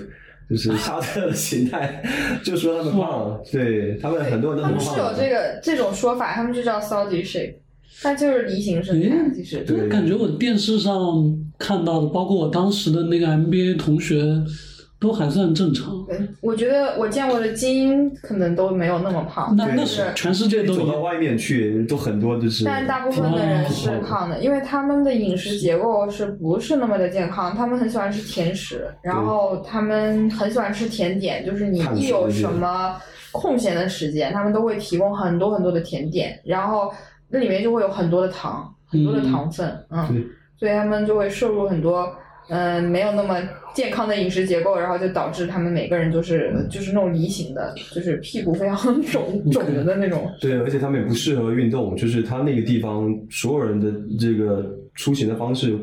[0.51, 2.03] 就是沙特的形态，
[2.45, 3.41] 就说他们胖。
[3.51, 4.87] 对他们很多人都他很胖。
[4.87, 7.55] 们是有这个这种说法，他们就叫 Saudi shape，
[8.03, 10.95] 但就是梨形身材，诶其实对感觉我电视上
[11.59, 14.23] 看到的，包括我当时的那个 MBA 同学，
[15.05, 16.03] 都还算正常。
[16.07, 20.73] 对，我觉得我见过的精英可能都没有那么胖，那那但是全世界都。
[20.73, 22.65] 走到外面去，都很多就是。
[22.65, 27.55] 但大部分的人是胖的，因为他们的饮食结构是不是那么的健康？
[27.55, 32.97] 他们很喜欢吃甜食，然后他们很喜欢吃甜点，就是你一有什么
[33.31, 36.91] 空闲的时间，他们都会提供很多很多的甜点，然后
[37.29, 40.25] 那里面就会有很多的糖，很多的糖分，嗯，对
[40.59, 42.11] 所以他们就会摄入很多。
[42.49, 43.41] 嗯，没有那么
[43.75, 50.31] 健康的饮食结构，然后就导致他们每个人都是就是那种梨形的，就是屁股非常肿肿的那种。
[50.41, 55.75] 对，而且他们也不适合运动，就是他那个地方所有人的这个出行的方式，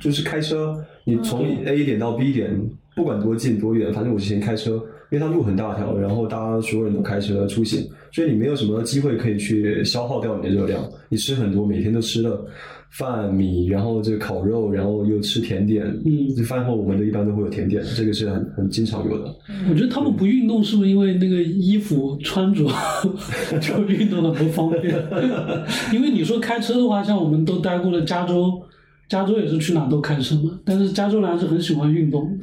[0.00, 2.50] 就是开车，你从 A 点到 B 点，
[2.96, 4.72] 不管多近多远，反正我之前开车，
[5.10, 12.44] 因为它路很大条，然后大家所有人都开车出行，所以你没有什么机会可以去消耗掉你的热量，你吃很多，每天都吃了。
[12.90, 15.84] 饭米，然后这个烤肉，然后又吃甜点。
[16.04, 19.34] 嗯这饭后我们都一般都会有甜点，这个是很很经常有的。
[19.70, 22.64] 我觉得他们不运动是不是因为那个衣服穿着
[23.60, 24.94] 就运动的不方便？
[25.92, 28.62] 因为你说开车的话，像我们都待过的加州，
[29.08, 32.38] 加州也是去哪都开车嘛，但是加州人还是很喜欢运动。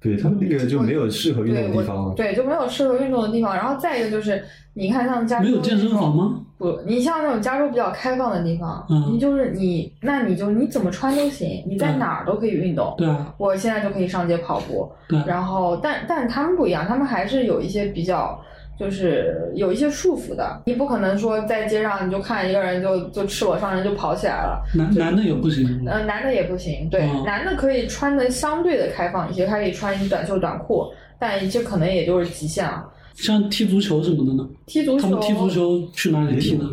[0.00, 2.14] 对他们那个就没有适合运动的地方啊。
[2.14, 3.52] 对，就没有适合运动的地方。
[3.52, 4.40] 然后再一个就是，
[4.74, 6.40] 你看像加州没有健身房吗？
[6.58, 12.94] 不，你像那种加州比较开放的地方，嗯你就是你，那你就你怎么穿都行，你在哪儿都可以运动。
[12.98, 18.38] 对啊，我现在就可以上街跑步，对啊，然后但但他们不一样，他们还是有一些比较。
[18.78, 25.84] 就是有一些束缚的，你不可能说在街上你就看一个人就就赤裸上身就跑起来了，男男的也不行。
[25.84, 30.86] 呃，男的也不行，对，嗯男的可以穿的相对的开放一些，他可以穿短袖短裤，
[31.18, 32.88] 但这可能也就是极限了。
[33.18, 34.48] 像踢足球什么的呢？
[34.66, 36.70] 踢足球，他们踢足球去哪里踢呢？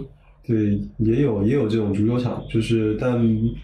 [0.47, 3.19] 对，也有也有这种足球场，就是但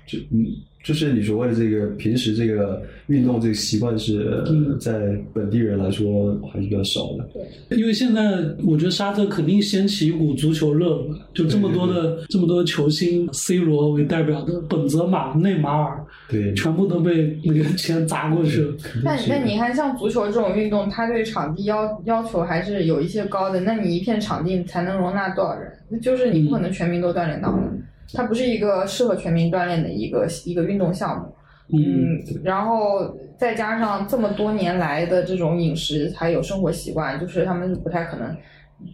[0.07, 0.45] 就嗯，
[0.83, 7.29] 就是你所谓的这个平时这个运动这个习惯是、嗯在本地人来说还是比较少的。
[7.69, 8.21] 对因为现在
[8.65, 18.73] 我觉得沙特肯定掀起一股足球热嘛，就这么多的这么多的球星，C 罗为代表的本泽马、内马尔，对，全部都被那个钱砸过去了。
[19.03, 23.59] 那那你看，像足球这种运动，它对场地要要求还是有一些高的。
[23.59, 25.71] 那你一片场地才能容纳多少人？
[25.89, 27.61] 那就是你不可能全民都锻炼到的。
[28.13, 31.35] 它不是一个适合全民锻炼的一个一个运动项目。
[31.73, 38.35] 嗯，嗯，然后再加上这么多年来的这种饮食还有生活习惯，就是他们不太可能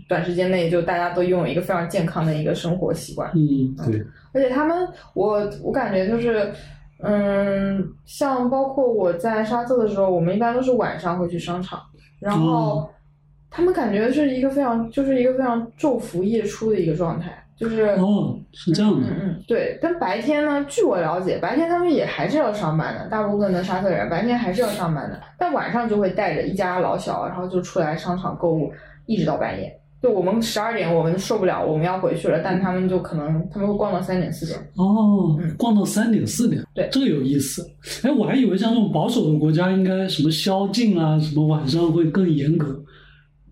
[0.07, 3.31] 短时间内就大家都拥有一个非常健康的一个生活习惯。
[3.33, 6.51] 嗯，对，而且他们，我我感觉就是，
[6.99, 11.81] 嗯，像包括我在沙特的时候，我们一般都是晚上会去商场，
[12.19, 12.89] 然后哦
[13.49, 19.07] 他们感觉是一个非常就是一个非常昼伏夜出的一个状态，就是哦，是这样的。
[19.07, 19.79] 嗯嗯，对。
[19.81, 28.71] 但白天呢，据我了解，白天他们也还是要上班的，大部分的沙特人白天还是要上班的，但晚上就会带着一家老小，然后就出来商场购物，
[29.05, 29.73] 一直到半夜。
[29.99, 34.59] 就我们十二点我们受不了，我们要回去了，但他们就可能他们会逛到三点四点。
[34.75, 37.67] 哦嗯，逛到三点四点，对这个有意思。
[38.03, 42.79] 哎，我还以为像这种保守的国家应该什么宵禁啊，什么晚上会更严格，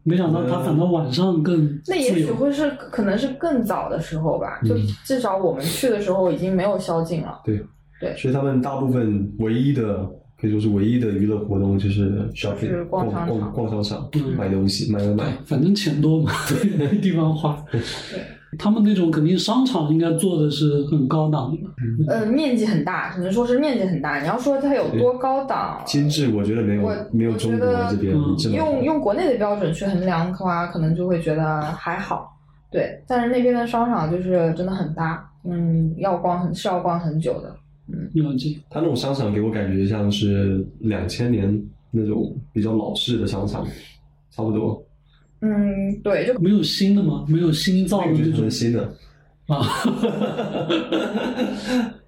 [0.07, 2.25] 没想到他反倒晚上更自那也许。
[2.31, 7.41] 会是可能是更早的时候吧，就嗯至少我们去的时候已经没有宵禁了。
[7.43, 7.59] 对，
[7.99, 10.07] 对所以他们大部分唯一的
[10.39, 15.23] 可以说是唯一的娱乐活动就是 shopping，就是逛逛商场逛逛商场，嗯买东西，买买买。
[15.43, 16.31] 反正钱多嘛，
[16.77, 17.65] 没 地方花。
[18.57, 21.55] 他们那种肯定商场应该做的是很高档
[22.07, 24.19] 的，呃，面积很大，只能说是面积很大。
[24.19, 32.31] 你要说它有多高档，精致，我觉得没有我没有中国得这边嗯这么用用国内的标准去衡量的话，可能就会觉得还好。
[32.71, 37.55] 对，但是那边的商场就是真的很大，嗯，要逛很是要逛很久的。
[37.87, 38.57] 嗯了解。
[38.69, 43.65] 它那种商场给我感觉像是两千年那种比较老式的商场，
[44.31, 44.83] 差不多。
[45.41, 47.25] 嗯，对，就没有新的吗？
[47.27, 48.95] 没有新造的那个那种新的，
[49.47, 49.67] 啊。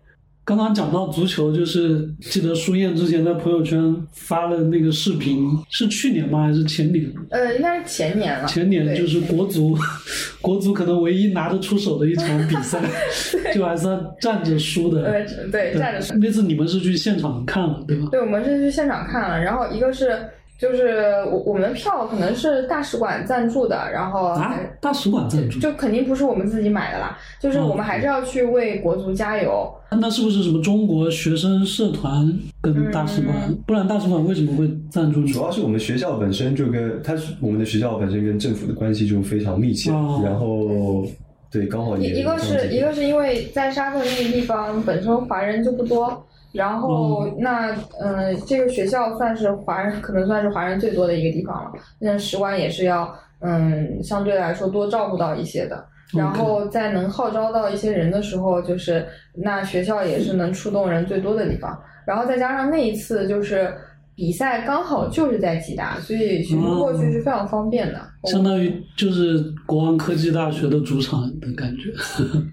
[0.47, 6.43] 刚刚讲到足球，就是记得舒燕之前在朋友圈发了那个视频，是去年吗？
[6.43, 7.05] 还是前年？
[7.32, 8.47] 呃，应该是前年了。
[8.47, 9.78] 前年就是国足，
[10.39, 12.82] 国足可能唯一拿得出手的一场比赛，
[13.53, 15.03] 就还算站着输的。
[15.11, 18.07] 对，对，站着输那次你们是去现场看了，对吧？
[18.09, 20.17] 对，我们是去现场看了，然后一个是
[20.58, 29.72] 就是我我们的票可能是大使馆赞助的，然后啊，大使馆赞助，就肯定不是我们自己买的啦，就是我们还是要去为国足加油。
[29.89, 32.28] 那是不是什么中国学生社团
[32.62, 33.36] 跟大使馆？
[33.47, 35.24] 嗯不然大使馆为什么会赞助？
[35.26, 41.05] 主要是我们学校本身就跟它是我们的学校本身跟政府的关系就非常密切，哦然后
[41.49, 46.26] 对刚好也一一个是一个是因为在沙特那个地方本身华人就不多，
[46.58, 55.86] 然后嗯那嗯、呃这个学校算是华人可能算是华人最多的一个地方了，那使馆也是要嗯相对来说多照顾到一些的。
[56.18, 61.78] 然后在能号召到一些人的时候，就是那学校也是能触动人最多的地方。
[62.05, 63.74] 然后再加上那一次就是
[64.18, 68.01] 比赛刚好就是在吉大，所以学生过去是非常方便的。
[68.24, 69.38] 相当于就是
[69.68, 71.91] 国王科技大学的主场的感觉。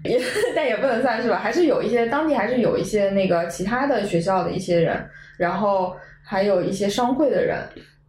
[0.07, 0.21] 也
[0.55, 4.95] 但也不能算是吧，还是有一些当地还是有一些那个其他的学校的一些人，
[5.39, 7.57] 然后还有一些商会的人，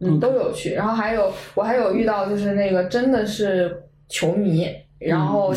[0.00, 0.74] 嗯，嗯都有去。
[0.74, 3.74] 然后还有我还有遇到就是那个真的是
[4.10, 4.68] 球迷。
[4.98, 5.52] 然后，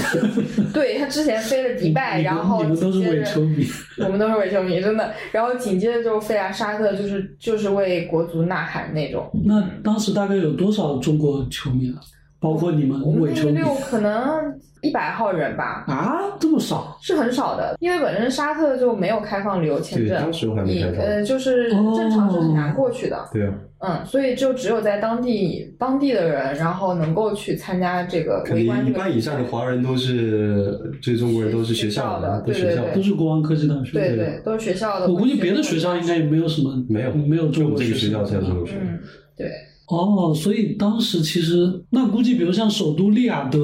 [0.73, 3.65] 对他之前飞了迪拜，然后你们都是伪球迷，
[3.97, 5.13] 我们都是伪球迷，真的。
[5.31, 9.29] 然后紧接着就飞来沙特，就是就是为国足呐喊那种。
[9.45, 12.01] 那当时大概有多少中国球迷啊？
[12.39, 16.37] 包括你们我们那个六可能一百号人吧，啊？
[16.39, 16.97] 这么少？
[17.01, 33.91] 是很少的，因为本身沙特就没有开放旅游签证对当，时我还没你开放呃就是正常是很难过去的，对啊，嗯，所以就只有在当地当地的人，然后能够去参加这个肯定一围观这个半以上的华人都是这中国人都是学校的对学校对都是国王科技大学。
[33.91, 35.09] 对对，都是学校的。
[35.09, 38.65] 我估计别的学校应该也没有什么，没有没有中国就我们这个学校才有中。
[38.65, 38.77] 学校。
[38.81, 38.99] 嗯，
[39.35, 39.51] 对，
[39.89, 43.59] 哦，所以当时其实那估计，比如像首都利雅得，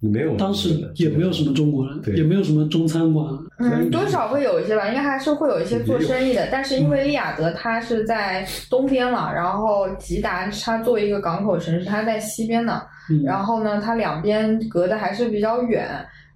[0.00, 3.26] 没有当时也没有什么中国人，对也没有什么中餐馆。
[3.58, 6.48] 嗯，多少会有一些吧，应该还是会有一些做生意的。
[6.50, 12.82] 但是因为利雅得它是在东边嘛，然后吉达它作为一个港口城市，它在西边呢。
[13.10, 15.86] 嗯，然后呢，它两边隔得还是比较远，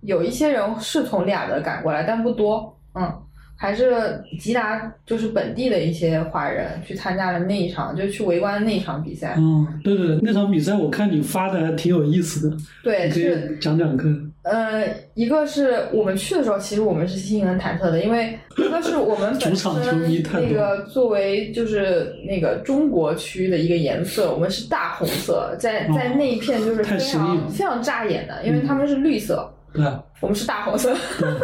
[0.03, 2.73] 有一些人是从利雅得赶过来，但不多。
[2.95, 3.13] 嗯，
[3.57, 9.35] 还是吉达就是本地的一些华人去参加了那一场，就去围观那一场比赛。
[9.39, 14.33] 嗯，对对对，那场比赛我看你发的还挺有意思的，对，是以讲讲看。
[14.43, 14.85] 呃，
[15.15, 29.53] 一个是我们去的时候，其实我们是心很忐忑的，因为一个是我们 本主场球身那个作为就是那个中国区的一个颜色，我们是大红色，在在那一片就是非常非常扎眼的，因为他们是绿色。
[29.77, 29.85] 对。
[29.87, 30.95] 啊，我们是大红色，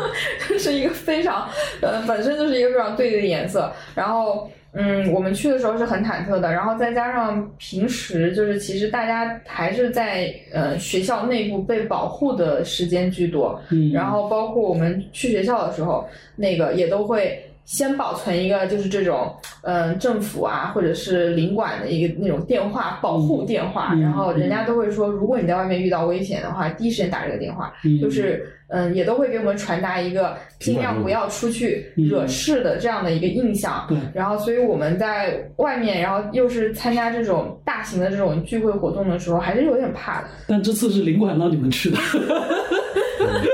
[0.58, 1.48] 是一个非常
[1.80, 3.70] 呃本身就是一个非常对立的颜色。
[3.94, 33.86] 然后嗯，我们去的时候是很忐忑的，然后再加上平时就是其实大家还是在呃学校内部被保护的时间居多，嗯，然后包括我们去学校的时候，那个也都会先保存一个就是这种嗯、呃政府啊或者是领馆的一个那种电话保护电话，嗯然后人家都会说，如果你在外面遇到危险的话，第一时间打这个电话，嗯就是嗯也都会给我们传达一个尽量不要出去嗯惹事的这样的一个印象。
[33.88, 40.28] 对，然后，所以我们在外面，然后又是参加这种大型的这种聚会活动的时候，还是有点怕的。
[40.48, 41.98] 但这次是领馆让你们去的，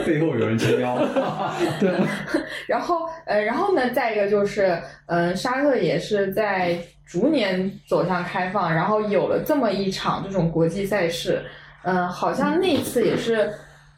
[0.06, 0.96] 背后有人撑腰。
[1.78, 2.06] 对啊，
[2.66, 11.42] 然后，呃，然后呢，再一个就是，嗯、沙特也是在逐年走向开放，然后有了这么一场这种国际赛事，
[11.84, 13.52] 嗯、好像那次也是，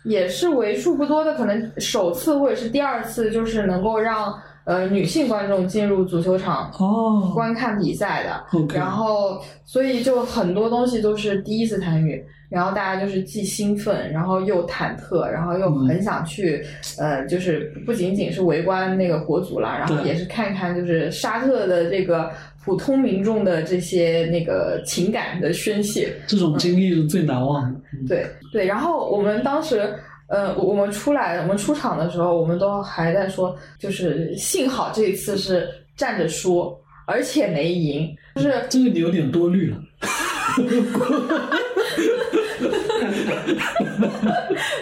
[0.04, 4.34] 也是为数不多的，可能首次或者是第二次，就是能够让
[4.64, 8.44] 呃女性观众进入足球场哦观看比赛的。
[8.74, 16.64] 然后，所以就很多东西都是第一次参与，然后大家就是既兴奋，然后又忐忑，然后又很想去，
[16.98, 22.30] 呃，就是不仅仅是围观那个国足啦，然后也是看看就是沙特的这个
[22.64, 26.12] 普通民众的这些那个情感的宣泄。
[26.26, 27.80] 这种经历是最难忘的。
[27.92, 29.92] 嗯对对，然后我们当时。
[30.26, 35.68] 呃，我们出来，我们出场的时候，我们都还在说，就是幸好这一次是
[35.98, 36.74] 站着输，
[37.06, 39.76] 而且没赢，就是这个你有点多虑了。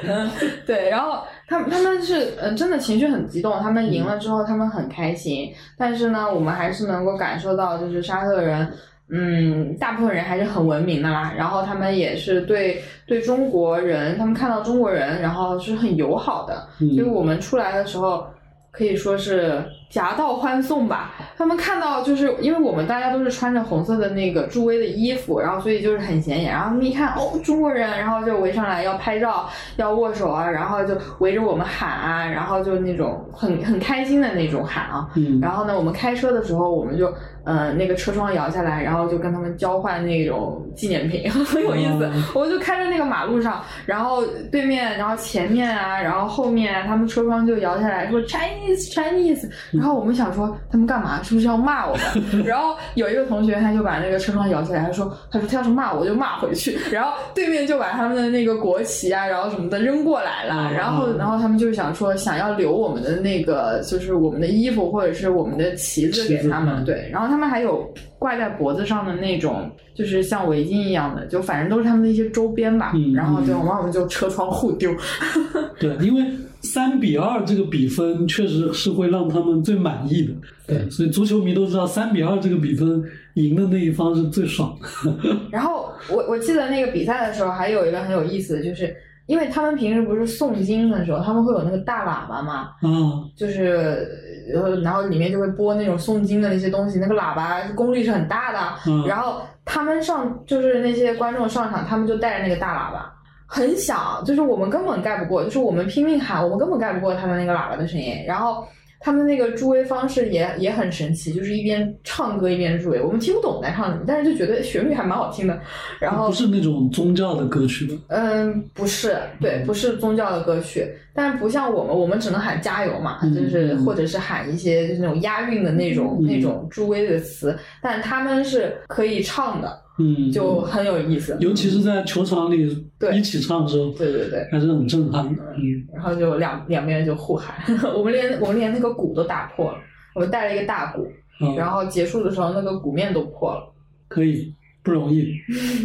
[0.06, 0.30] 嗯，
[0.66, 8.70] 对，然后他们他们是嗯真的情绪很激动，他们赢了之后他们很开心，但是呢，我们还是能够感受到，就是沙特人。
[9.14, 16.94] 嗯，大部分人还是很文明的啦，然后他们也是对对中国人，他们看到中国人，然后是很友好的，嗯。
[16.94, 18.26] 所以我们出来的时候
[18.70, 21.14] 可以说是夹道欢送吧。
[21.36, 26.50] 他们看到就是因为我们大家都是穿着红色的那个助威的衣服，然后所以就是很显眼。
[26.50, 35.06] 然后他们一看哦中国人，然后就围上来要拍照、要握手啊，然后就围着我们喊啊，然后就那种很很开心的那种喊啊。
[35.16, 37.12] 嗯，然后呢，我们开车的时候，我们就
[37.44, 42.10] 呃那个车窗摇下来，然后就跟他们交换那种纪念品， 很有意思。
[42.14, 49.48] 嗯我就开在那个马路上，然后对面，然后前面啊，然后后面啊，他们车窗就摇下来说 Chinese Chinese，
[49.82, 51.20] 然后我们想说他们干嘛？
[51.24, 51.96] 是不是要骂我
[52.30, 52.44] 们？
[52.46, 72.92] 然后有一个同学他就把那个车窗摇下来，他说他说他要是骂我就骂回去，然后对面就把他们的那个国旗啊，然后什么的扔过来了，嗯然后然后他们就想说想要留我们的那个就是我们的衣服或者是我们的旗子给他们，嗯对，然后他们还有挂在脖子上的那种，就是像围巾一样的，就反正都是他们的一些周边吧。
[72.94, 74.94] 嗯然后然后我们就车窗互丢。
[75.80, 76.24] 对，因为
[76.62, 80.32] 三比二这个比分确实是会让他们最满意的。
[80.66, 83.02] 对，所以足球迷都知道，三比二这个比分
[83.34, 85.12] 赢的那一方是最爽的。
[85.50, 88.94] 然后我我记得那个比赛的时候，还有一个很有意思的，就是
[89.26, 94.08] 因为他们平时不是诵经的时候，他们会有那个大喇叭嘛，啊，就是
[94.54, 98.58] 呃，然后里面就会播那种诵经的那些东西，那个喇叭功率是很大的。
[98.86, 103.12] 嗯然后他们上就是那些观众上场，他们就带着那个大喇叭，
[103.54, 108.14] 很响，就是我们根本盖不过，就是我们拼命喊，我们根本盖不过他们那个喇叭的声音。
[108.26, 108.66] 然后
[108.98, 115.60] 他们那个助威方式也也很神奇，就是一边唱歌一边助威，我们听不懂在唱什么，但是就觉得旋律还蛮好听的。
[116.00, 117.98] 然后不是那种宗教的歌曲吗？
[118.08, 131.36] 嗯，不是，对，不是宗教的歌曲，但不像我们，我们只能喊加油嘛，嗯就是嗯或者是喊一些就是那种押韵的那种、嗯那种助威的词，但他们是可以唱的，嗯，就很有意思。
[131.40, 135.42] 尤其是在球场里对一起唱的时候，对对对，还是很震撼的。
[135.56, 137.54] 嗯，然后就两两边就互喊，
[137.96, 139.78] 我们连我们连那个鼓都打破了，
[140.14, 141.06] 我们带了一个大鼓，
[141.40, 143.72] 啊然后结束的时候那个鼓面都破了。
[144.08, 145.32] 可以，不容易，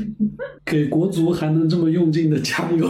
[0.65, 2.89] 给国足还能这么用劲的加油。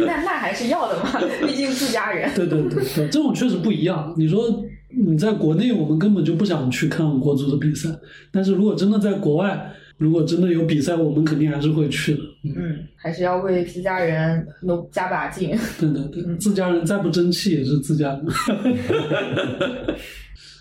[0.00, 2.28] 那那还是要的嘛，毕竟自家人。
[2.34, 4.12] 对对对对，这种确实不一样。
[4.16, 4.40] 你说
[4.90, 7.88] 你在国内，我们根本就不想去看国足的比赛，
[8.32, 12.20] 但是如果真的在国外，如果真的有比赛，我们肯定还是会去的。
[12.44, 15.50] 嗯，嗯，还是要为自家人努加把劲。
[15.78, 18.24] 对对对，自家人再不争气也是自家人。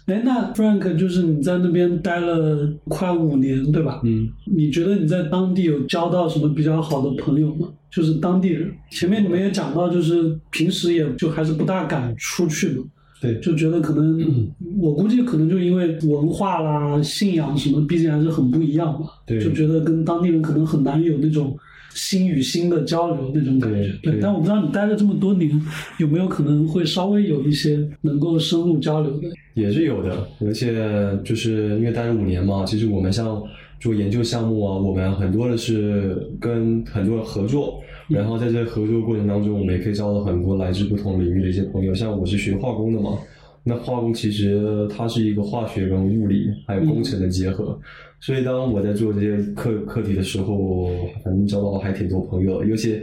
[0.07, 3.99] 哎，那 Frank 就是你在那边待了快五年，对吧？
[4.05, 7.67] 嗯，你觉得你在当地有交到什么比较好的朋友吗？
[7.91, 8.71] 就是当地人。
[8.89, 12.85] 前面你们也讲到，就是平时也就还是不大敢出去嘛，
[13.19, 14.47] 对，就觉得可能，
[14.79, 21.57] 我估计可能就因为文化啦、信仰什么，毕竟还是很不一样嘛，对就觉得跟当地人可能很难有那种
[21.93, 23.91] 心与心的交流那种感觉。
[24.03, 25.49] 对对但我不知道你待了这么多年，
[25.97, 29.27] 有没有可能会稍微有一些能够深入交流的？
[29.55, 30.87] 也是有的，而且
[31.23, 33.41] 就是因为待了五年嘛，其实我们像
[33.79, 41.93] 做研究项目啊，我们很多的是跟很多人合作，然后在这个合作过程当中，我们也可以交到很多来自不同领域的一些朋友。
[41.93, 43.17] 像我是学化工的嘛，
[43.63, 47.79] 那化工其实它是一个化学跟物理还有工程的结合，
[48.19, 50.89] 所以当我在做这些课课题的时候，
[51.23, 53.01] 反正交到了还挺多朋友的，尤其。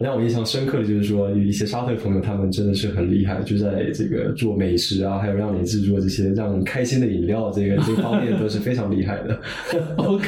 [0.00, 9.38] 让我印象深刻的就是说，有一些沙特朋友，他们真的是很厉害，就在这个做美食啊，还有让你制作这些让你开心的饮料，这个这方面都是非常厉害的。
[9.98, 10.26] OK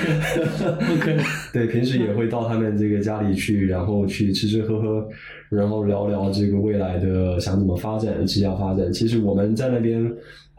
[0.95, 1.17] OK，
[1.55, 5.09] 对，平时也会到他们这个家里去，然后去吃吃喝喝，
[5.49, 8.93] 然后聊聊这个未来的想怎么发展、职业发展。
[8.93, 10.07] 其实我们在那边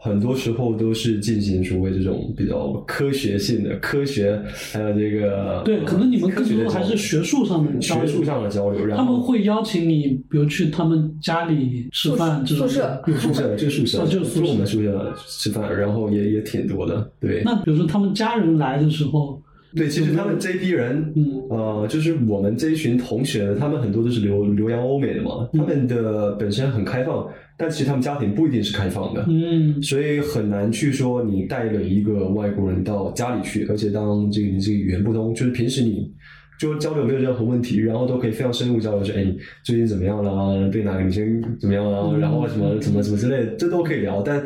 [0.04, 4.38] 很多时候都是进行所谓这种比较科学性的科学，
[4.70, 12.68] 还有这个对，可能你们更多还是学术上的交流学术上的交流，然后他们会邀请你，比如去他们家里吃饭这种。
[12.68, 17.40] 宿舍有宿舍就宿舍哦，就是宿舍我们宿舍吃饭，然后也也挺多的，对。
[17.42, 19.40] 那比如说他们家人来的时候，
[19.74, 27.26] 对，其实他们这一批人，嗯呃，就是我们这一群同学，他们很多都是留留洋欧美的嘛，他们的本身很开放，
[27.56, 29.82] 但其实他们家庭不一定是开放的，嗯。
[29.82, 36.12] 所以很难去说你带了一个外国人到家里去，而且当这个你这个语言不通，就是平时你
[36.58, 42.20] 就交流没有任何问题，然后都可以非常深入交流，说哎你最近怎么样啦，对哪个女生怎么样啦，嗯。
[42.20, 44.42] 然后什么什么什么之类的，这都可以聊，但。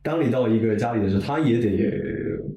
[0.00, 1.68] 当你到一个家里的时候，他也得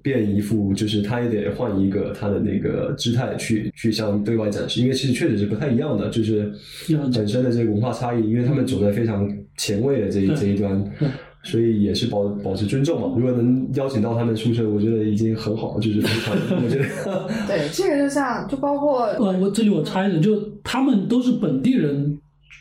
[0.01, 6.51] 变一副，就是他也得换一个他的那个姿态去去向对外展示，因为其实确实是不太一样的，就是
[7.13, 10.83] 本身的这个文化差异，因为他们走在非常前卫的这一这一端。
[11.43, 13.15] 所以也是保保持尊重嘛。
[13.17, 16.85] 如果能邀请到他们宿舍，我觉得已经很好，就是非常，我觉得
[17.47, 22.15] 对，这个就像就包括呃，我这里我插一句，就他们都是本地人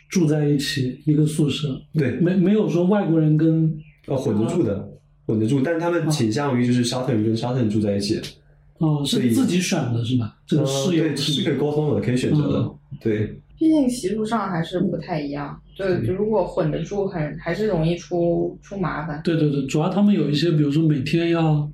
[0.09, 3.71] 住在一起一个宿舍，对，没没有说外国人跟
[4.07, 4.89] 呃混着住的，
[5.31, 8.19] 混得住，但他们倾向于就是沙特人跟沙特人住在一起，
[8.79, 10.35] 哦、是自己选的是吧？
[10.45, 12.77] 这个呃室友对是可以沟通的，可以选择的，嗯。
[13.01, 13.37] 对。
[13.57, 19.21] 毕竟习俗上还是不太一样，对就如果混得住很还是容易出出麻烦。
[19.23, 21.69] 对对对，主要他们有一些，比如说每天要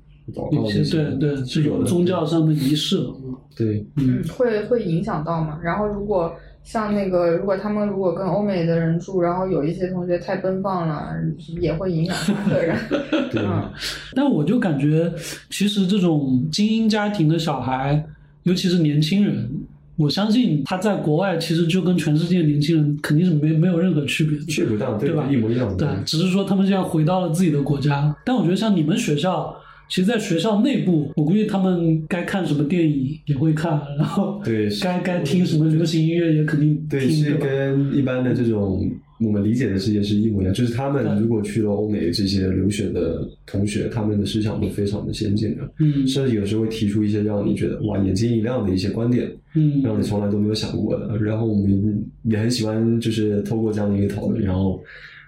[0.52, 3.86] 有些对对是有的宗教上的仪式，嗯对。
[3.96, 5.58] 嗯，会会影响到嘛。
[5.62, 6.30] 然后如果
[6.70, 11.14] 像那个，如果他们如果跟欧美的人住，然后有一些同学太奔放了，
[11.62, 12.76] 也会影响他个人。
[13.32, 13.72] 对嗯，
[14.14, 15.10] 但我就感觉，
[15.48, 18.04] 其实这种精英家庭的小孩，
[18.42, 19.48] 尤其是年轻人，
[19.96, 25.76] 我相信他在国外其实就跟全世界年轻人肯定是没没有任何区别的，去不当，对吧一模一样的。
[25.76, 28.14] 对，只是说他们现在回到了自己的国家。
[28.26, 29.56] 但我觉得像你们学校，
[29.88, 37.34] 其实，在学校内部，我估计他们该看什么电影也会看，然后对该该听什么流行音乐也肯定对，听，是？
[37.36, 38.86] 跟一般的这种
[39.20, 40.52] 我们理解的世界是一模一样。
[40.52, 51.16] 就是他们如果去了欧美这些留学的同学，他们的思想都非常的先进的，嗯甚至有时候会提出一些让你觉得哇眼睛一亮的一些观点，嗯让你从来都没有想过的。
[51.18, 54.80] 然后我们也很喜欢，就是透过这样的一个讨论，然后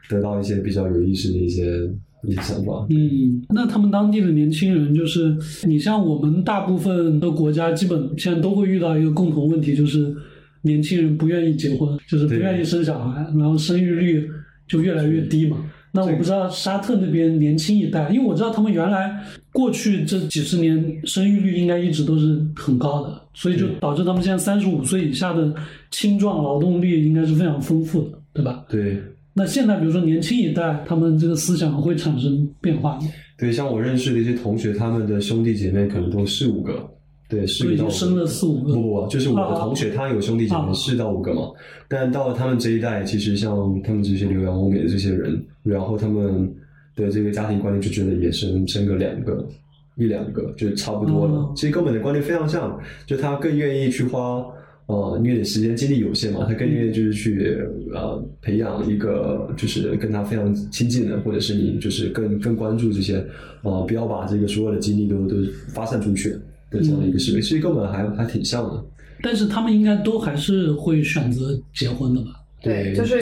[0.09, 1.91] 得到一些比较有意思的一些
[2.23, 2.87] 一些想法。
[2.91, 10.15] 嗯，那他们当地的年轻人，就是你像我们大部分的国家，基本现在都会遇到一个共同问题，就是
[10.63, 14.29] 年轻人不愿意结婚，就是不愿意生小孩，然后生育率
[14.69, 15.57] 就越来越低嘛。
[15.93, 19.13] 那我不知道沙特那边年轻一代，因为我知道他们原来
[19.53, 25.53] 过去这几十年生育率应该一直都是很高的，所以就导致他们现在三十五岁以下的
[25.91, 28.65] 青壮劳动力应该是非常丰富的，对吧？
[28.69, 29.03] 对
[29.41, 33.01] 那现在比如说年轻一代，他们这个思想会产生变化吗？
[33.39, 36.87] 对，像我认识的一些同学，他们的兄弟姐妹可能都四五个，
[37.27, 37.77] 对，四就已。
[37.79, 38.75] 经生了四五个。
[38.75, 41.51] 不不不，就是我的啊同学，他有兄弟姐啊妹四到五个嘛。
[41.89, 46.55] 但到了他们这一代，其实像他们这些留洋欧美的这些人，然后他们
[46.95, 49.49] 的这个家庭观念就觉得也生生个两个、
[49.97, 51.35] 一两个就差不多了。
[51.37, 54.45] 哦其实跟我们的观念非常像，就他更愿意去花。
[54.91, 57.59] 呃，因为你时间精力有限嘛，他更愿意就是去
[57.95, 63.25] 呃培养一个就是跟他非常亲近的，或者是你就是更更关注这些
[63.63, 65.37] 呃，不要把这个所有的精力都都
[65.69, 66.31] 发散出去
[66.71, 68.85] 的这样的一个思维，其实跟我们还还挺像的。
[69.23, 72.31] 但是他们应该都还是会选择结婚的吧？
[72.63, 73.21] 对就是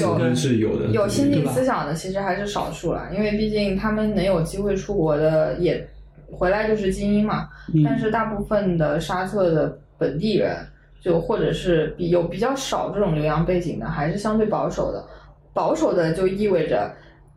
[0.59, 5.87] 有的，有先进思想的其实还是少数了，因为毕竟他们能有机会出国的也
[6.31, 7.49] 回来就是精英嘛。
[7.73, 10.57] 嗯，但是大部分的沙特的本地人，
[11.01, 15.05] 就或者是比有比较少这种留洋背景的，还是相对保守的。
[15.53, 16.95] 保守的就意味着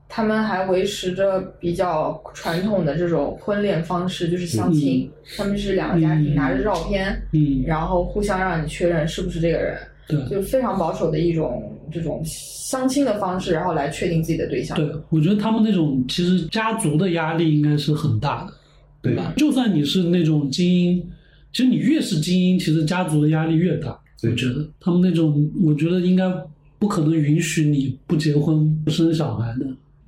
[0.08, 5.10] 他们还维持着比较传统的这种婚恋方式，就是相亲。
[5.38, 14.78] 他们是两个家庭嗯拿着照片，嗯，然后互相让你确认是不是这个人，对就非常保守的一种这种相亲的方式，然后来确定自己的对象。
[14.78, 18.54] 对，我觉得他们那种其实家族的压力应该是很大的，
[19.02, 19.34] 对吧？
[19.38, 21.11] 就算你是那种精英，
[21.52, 23.98] 其实你越是精英，其实家族的压力越大。
[24.22, 26.32] 对我觉得他们那种，我觉得应该
[26.78, 29.66] 不可能允许你不结婚不生小孩的，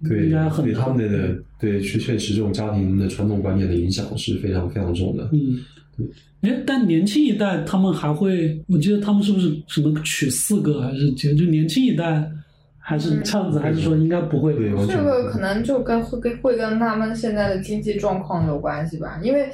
[0.07, 5.29] 对应该很对难他们的对确确实这种家庭的传统观念的影响是非常非常重的。
[5.33, 5.59] 嗯，
[5.97, 6.07] 对
[6.51, 11.33] 哎，但年轻一代他们还会，我记得他们是不是什么娶四个还是结？
[11.33, 12.29] 就年轻一代
[12.77, 14.53] 还是这样子，还是说应该不会？
[14.87, 19.47] 这个可能就跟会跟会跟他们现在的经济状况有关系吧，因为，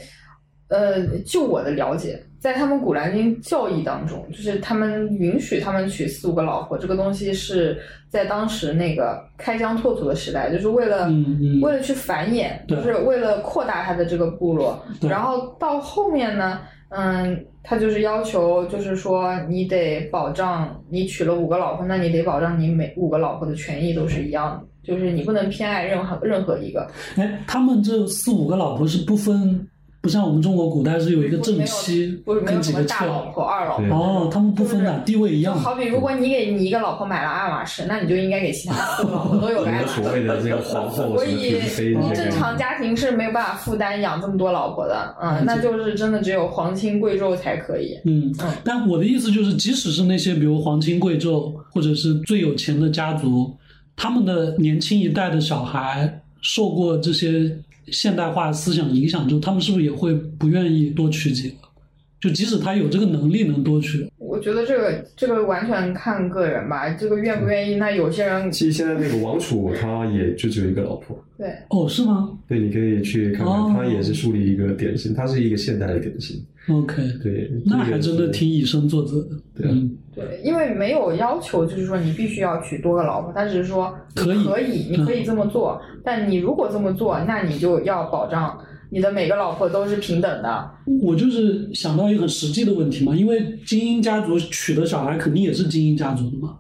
[0.70, 11.10] 呃，就我的了解，在他们古兰经教义当中，就是他们允许他们娶四五个老婆，这个东西是在当时那个开疆拓土的时代，就是为了、
[11.62, 14.80] 为了去繁衍，就是为了扩大他的这个部落。
[15.02, 26.88] 然后到后面呢，嗯，他就是要求，就是说你得保障你娶了五个老婆，那你得保障你每五个老婆的权益都是一样的，就是你不能偏爱任何任何一个。
[27.16, 29.68] 哎，他们这四五个老婆是不分，
[30.02, 33.06] 不像我们中国古代是有一个正妻不是没跟几个妾有什么大。
[33.06, 33.88] 老婆、二老婆。
[33.98, 35.54] 哦，他们不分的，地位一样。
[35.54, 40.00] 就好比如果你给你一个老婆买了爱马仕，那你就应该给其他老婆都有爱马仕。
[40.00, 41.60] 们所谓的这个皇后所以
[42.16, 47.98] 正常家庭是没有办法负担养这么多老婆的，嗯，那就是真的只有皇亲贵胄才可以。
[48.06, 53.54] 嗯嗯，但我的意思就是，即使是那些比如皇亲贵胄或者是最有钱的家族，
[53.98, 57.54] 他们的年轻一代的小孩受过这些
[57.92, 61.56] 现代化思想影响之后，他们是不是也会不愿意多娶几个？
[62.22, 76.44] 就即使他有这个能力能多娶，我觉得这个这个完全看个人吧，这个愿不愿意，那有些人其实现在那个王储他也就只有一个老婆，对，哦，是吗对，你可以去看哦看，他也是树立一个典型，他是一个现代的典型。
[76.68, 79.30] ？OK，对，那还真的挺以身作则的。
[79.56, 88.58] 对啊嗯，对，因为没有要求，就是说你必须要娶多个老婆，他只是说可以可以，你可以这么做，但你如果这么做，那你就要保障
[88.90, 90.72] 你的每个老婆都是平等的。
[91.02, 96.56] 我就是想到一个很实际的问题嘛，因为精英家族娶的小孩肯定也是精英家族的嘛。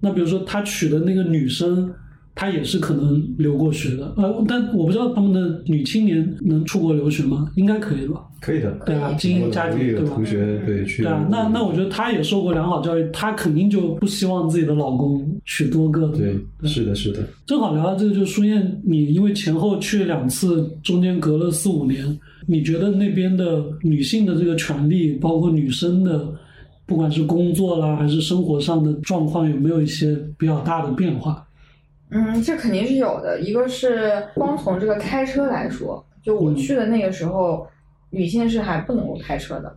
[0.00, 1.92] 那比如说他娶的那个女生，
[2.34, 7.50] 她也是可能留过学的，呃，但我不知道他们的女青年能出国留学吗？
[7.54, 8.20] 应该可以吧？
[8.40, 8.72] 可以的。
[8.84, 10.26] 对啊，精英家庭对吧同？
[10.26, 11.02] 学对去。
[11.04, 16.18] 对啊，那那我觉得她也受过良好教育，她肯定就不希望自己的老公娶多个的。
[16.18, 17.20] 对，是的，是的。
[17.46, 26.28] 正好聊到这个，就舒燕，你因为前后去两次，中间隔了四五年，你觉得那边的女性的这个权利，包括女生的，
[26.84, 31.46] 不管是工作啦还是生活上的状况，有没有一些比较大的变化？
[32.14, 33.40] 嗯，这肯定是有的。
[33.40, 37.66] 一个是光从这个开车来说，就我嗯去的那个时候，
[38.10, 39.76] 女性是还不能够开车的。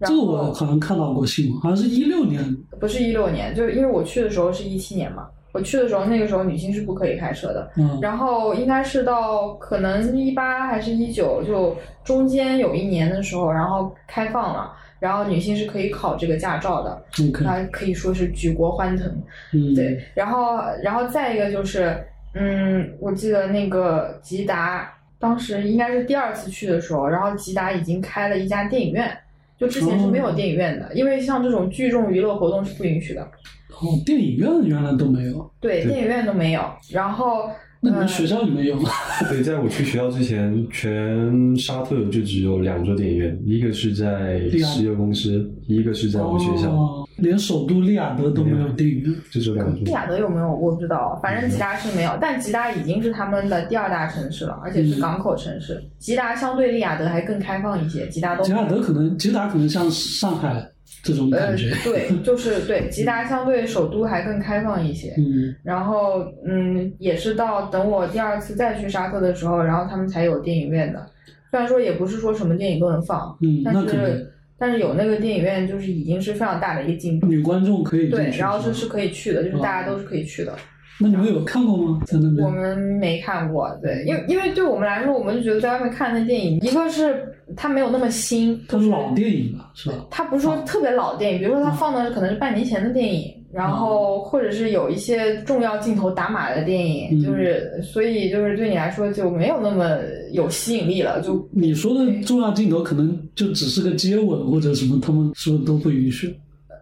[0.00, 2.42] 这个我好像看到过新闻，好像是一六年，
[2.80, 7.70] 不是一六年，就是因为我去的时候是一七年嘛，我去的时候那个时候女性是不可以开车的。
[7.76, 11.74] 嗯，然后应该是到可能一八还是一九，就
[12.04, 17.04] 中间有一年的时候，然后开放了，然后女性是可以考这个驾照的
[17.42, 19.06] 那可以说是举国欢腾。
[19.52, 21.96] 嗯，对，然后然后再一个就是，
[22.34, 29.16] 嗯，我记得那个吉达当时应该是第二次去的时候，然后吉达已经开了一家电影院。
[29.58, 33.22] 就之前是没有哦电影院的，因为像这种聚众娱乐活动是不允许的，
[33.70, 36.60] 哦，电影院原来都没有，对，对电影院都没有。
[36.90, 37.54] 然后，呃
[37.86, 38.90] 那你们学校里面有吗？
[39.30, 49.14] 对，在我去学校之前，全沙特就只有两座电影院，一个是在石油公司，一个是在我们学校，哦，连首都利雅得都没有电影院。
[49.30, 49.84] 就这两座。
[49.84, 55.80] 利雅得有没有我不知道，反正吉达是没有，但吉达已经是他们的第二大城市了，而且是港口城市。
[55.98, 60.68] 吉达相对利雅得还更开放一些，吉达都吉达德可能，吉达可能像上海
[61.06, 61.70] 这种呃感觉。
[61.84, 65.14] 对，就是对 吉达相对首都还更开放一些。
[65.18, 71.06] 嗯，然后嗯，也是到等我第二次再去沙特的时候，然后他们才有电影院的。
[71.50, 77.26] 虽然说也不是说什么电影都能放，嗯但是但是有那个电影院就是已经是非常大的一个进步。
[77.26, 80.54] 女观众可以进对，然后这是可以去的，就是哦大家都是可以去的。
[80.98, 82.00] 那你们有看过吗？
[82.06, 82.46] 在那边？
[82.46, 87.22] 我们没看过，对，因为因为对我们来说，我们就觉得在外面看那电影，一个是
[87.56, 90.06] 它没有那么新，它是老电影吧，是吧？
[90.10, 99.98] 它不是说特别老的电影，比如说它放的可能是半年前的电影，然后或者是有一些重要镜头打码的电影，嗯就是所以就是对你来说就没有那么
[100.32, 106.34] 有吸引力了，就你说的重要镜头可能就只是个接吻或者什么，他们是不是都不允许？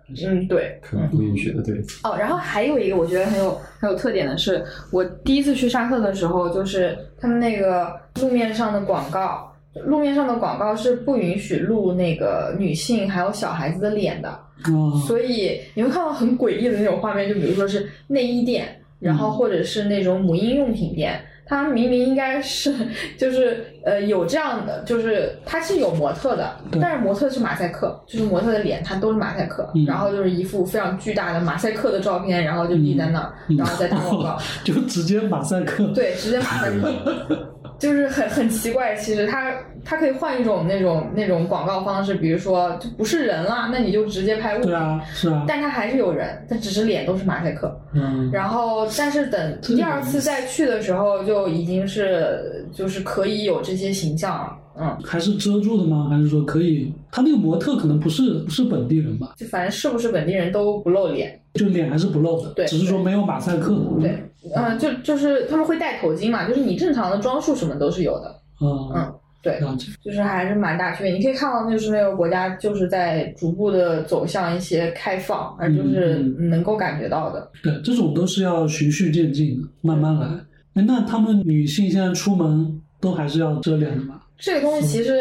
[0.09, 9.51] 嗯对，可能不允许的，对，哦，然后还有一个我觉得很有很有特点的是，我第一次去沙特的时候，就是他们那个路面上的广告，
[9.87, 14.29] 路面上的广告是不允许录那个女性还有小孩子的脸的，
[14.71, 21.19] 哦，所以你会看到很诡异的那种画面，就比如说是内衣店，然后或者是那种母婴用品店。
[21.47, 22.74] 它明明应该是，
[23.18, 29.84] 就是呃有这样的，就是它是有模特的，但是模特是马赛克，就是模特的脸他都是马赛克，嗯。
[29.84, 33.57] 然后就是一副非常巨大的马赛克的照片，然后就立在那儿，嗯。
[33.57, 35.86] 然后再打广告， 就直接马赛克。
[35.95, 36.92] 对，直接马赛克，
[37.79, 38.95] 就是很很奇怪。
[38.97, 39.53] 其实它
[39.85, 47.75] 它可以换一种那种那种广告方式，比如说就不是人了，那你就直接拍物品，对啊，是啊，但它还是有人，它只是脸都是马赛克。
[47.93, 54.57] 嗯，然后，但是等第二次再去的时候，就已经是就是可以有这些形象了。
[54.77, 56.09] 嗯，还是遮住的吗？
[56.11, 56.93] 还是说可以？
[57.11, 59.35] 他那个模特可能不是不是本地人吧？
[59.37, 61.41] 就反正是不是本地人都不露脸。
[61.55, 63.72] 就脸还是不露的，对只是说没有马赛克。
[64.01, 64.22] 对，
[64.57, 68.41] 嗯，就就是他们会戴头巾嘛，就是你正常的装束什么都是有的。
[68.61, 69.61] 嗯嗯，对。
[70.05, 71.12] 就是还是蛮大区别。
[71.12, 77.49] 你可以看到，就是那个国家就是在逐步的走向一些开放，而就是嗯能够感觉到的。
[77.62, 80.27] 对，这种都是要循序渐进的，慢慢来。
[80.75, 84.20] 哎，那他们女性现在出门都还是要遮脸的吗？
[84.39, 85.20] 这个东西其实，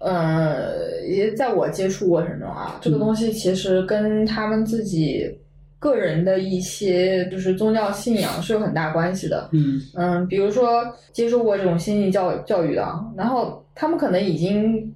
[0.00, 5.38] 呃，也在我接触过程中啊，这个东西其实跟他们自己
[5.78, 9.48] 个人的一些就是宗教信仰是有很大关系的。
[9.52, 9.80] 嗯。
[9.94, 12.86] 嗯，比如说接受过这种先进教教育的，
[13.16, 14.94] 然后他们可能已经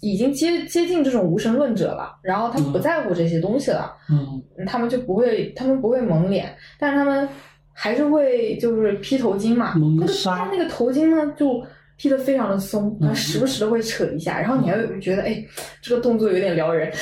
[0.00, 2.80] 已经接接近这种无神论者了，然后他们不嗯。
[2.80, 4.42] 在乎这些东西了，嗯。
[4.56, 7.28] 嗯他们就不会，他们不会蒙脸，但是他们
[7.72, 11.62] 还是会就是披头巾嘛，那个蒙个纱但那个头巾呢就
[11.96, 15.44] 踢得非常的松，然后时不时的会扯一下，然后你还会觉得，哎，
[15.80, 16.92] 这个动作有点撩人。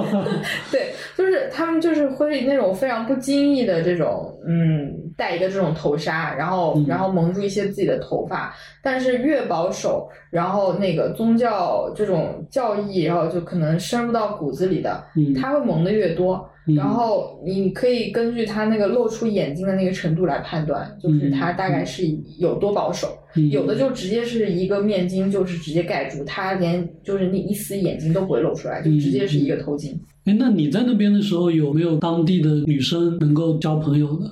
[0.72, 22.04] 对，就是他们就是会那种非常不经意的这种，嗯，戴一个这种头纱，然后嗯然后蒙住一些自己的头发，但是越保守，然后那个宗教这种教义，然后就可能深入到骨子里的，嗯他会蒙的越多，嗯然后你可以根据他那个露出眼睛的那个程度来判断，就是他大概是
[22.38, 23.08] 有多保守。
[23.08, 29.92] 嗯有的就直接是一个面巾，就是直接盖住，他连就是那一丝眼睛都不会露出来，就直接是一个头巾。
[30.24, 34.30] 哎，那你在那边的时候有没有当地的女生能够交朋友的？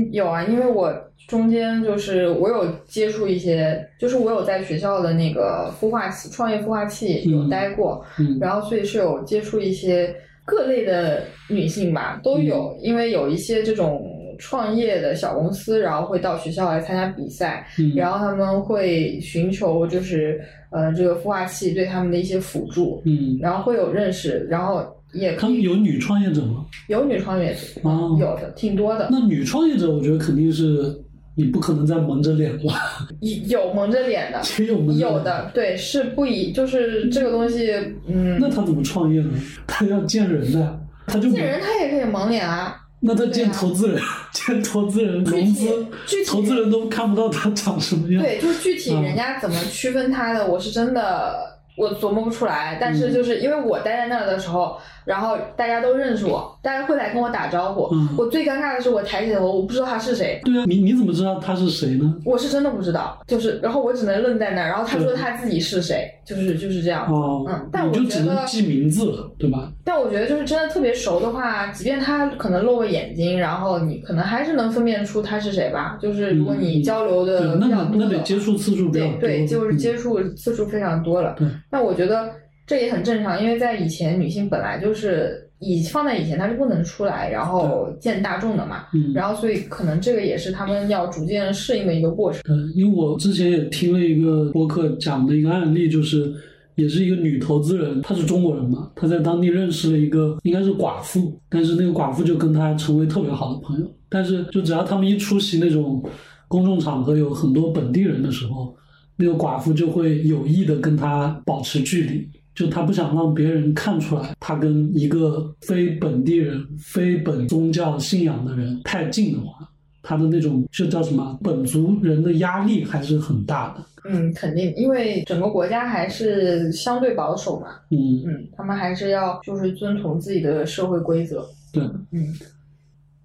[0.00, 0.92] 嗯，有啊，因为我
[1.28, 14.04] 中间就是我有接触一些，就是我有在学校的那个孵化器创业孵化器有待过，嗯然后所以是有接触一些各类的女性吧，都有，因为有一些这种
[14.38, 20.40] 创业的小公司，然后会到学校来参加比赛，嗯，然后他们会寻求就是
[20.70, 26.64] 呃这个孵化器对他们的一些辅助，嗯，然后会有认识，然后也可他们以有女创业者吗？
[26.88, 28.10] 有女创业者，啊。
[28.18, 30.94] 有的挺多的，那女创业者，我觉得肯定是
[31.34, 32.74] 你不可能再蒙着脸了，
[33.48, 35.12] 有蒙着脸的，也有蒙着脸。
[35.12, 35.20] 有。
[35.24, 37.72] 的，对，是不一，就是这个东西，
[38.06, 39.30] 嗯，那他怎么创业呢？
[39.66, 44.00] 他要见人的，他就见人他也可以蒙脸啊，那他见投资人，
[44.32, 45.86] 见投资人融资
[46.26, 48.22] 投资人都看不到他长什么样。
[48.22, 52.78] 对，就是具体嗯人家怎么区分他的，我是真的我琢磨不出来。
[52.80, 57.88] 但嗯是就是因为我待在那儿的时候，然后大家都认识我，大家会来跟我打招呼。
[57.94, 60.40] 嗯我最尴尬的是我抬起头，我不知道他是谁。
[60.44, 62.14] 对啊，你你怎么知道他是谁呢？
[62.24, 67.06] 我是真的不知道，就是，然后我只能愣在那儿，然后他说他自己是谁，就是就是这样。
[67.12, 69.70] 哦，嗯但我就觉得只能记名字了，对吧？
[69.84, 75.98] 但我觉得就是真的特别熟的话，即便他可能露个眼睛，然后你可能还是能分辨出他是谁吧。
[76.00, 79.18] 就是如果你交流对的，那那得接触次数比较多。
[79.20, 81.34] 对对，就是嗯接触次数非常多了。
[81.38, 82.30] 对那我觉得
[82.66, 88.86] 这也很正常，因为在以前女性本来就是以放在以前她是不能出来，然后见大众的嘛。
[88.92, 92.42] 嗯，然后所以可能这个也是他们要逐渐适应的一个过程。
[92.48, 96.32] 嗯，因为我之前也听了一个播客讲的一个案例，就是
[96.76, 103.86] 也是一个女投资人，她是中国人嘛，她在当地认识了一个应该是寡妇，但是那个寡妇就跟她成为特别好的朋友。
[104.08, 106.02] 但是就只要他们一出席那种
[106.48, 108.74] 公众场合，有很多本地人的时候，
[109.20, 112.26] 那个寡妇就会有意的跟他保持距离。
[112.52, 119.66] 就他不想让别人看出来，他跟一个非本地人、非本宗教信仰的人太近的话，
[120.02, 123.84] 他的那种这叫什么本族人的压力还是很大的。
[124.04, 127.68] 嗯，肯定，因为整个国家还是相对保守嘛。
[127.90, 131.48] 嗯，嗯，他们还是要就是遵从自己的社会规则。
[131.72, 131.82] 对。
[132.10, 132.34] 嗯，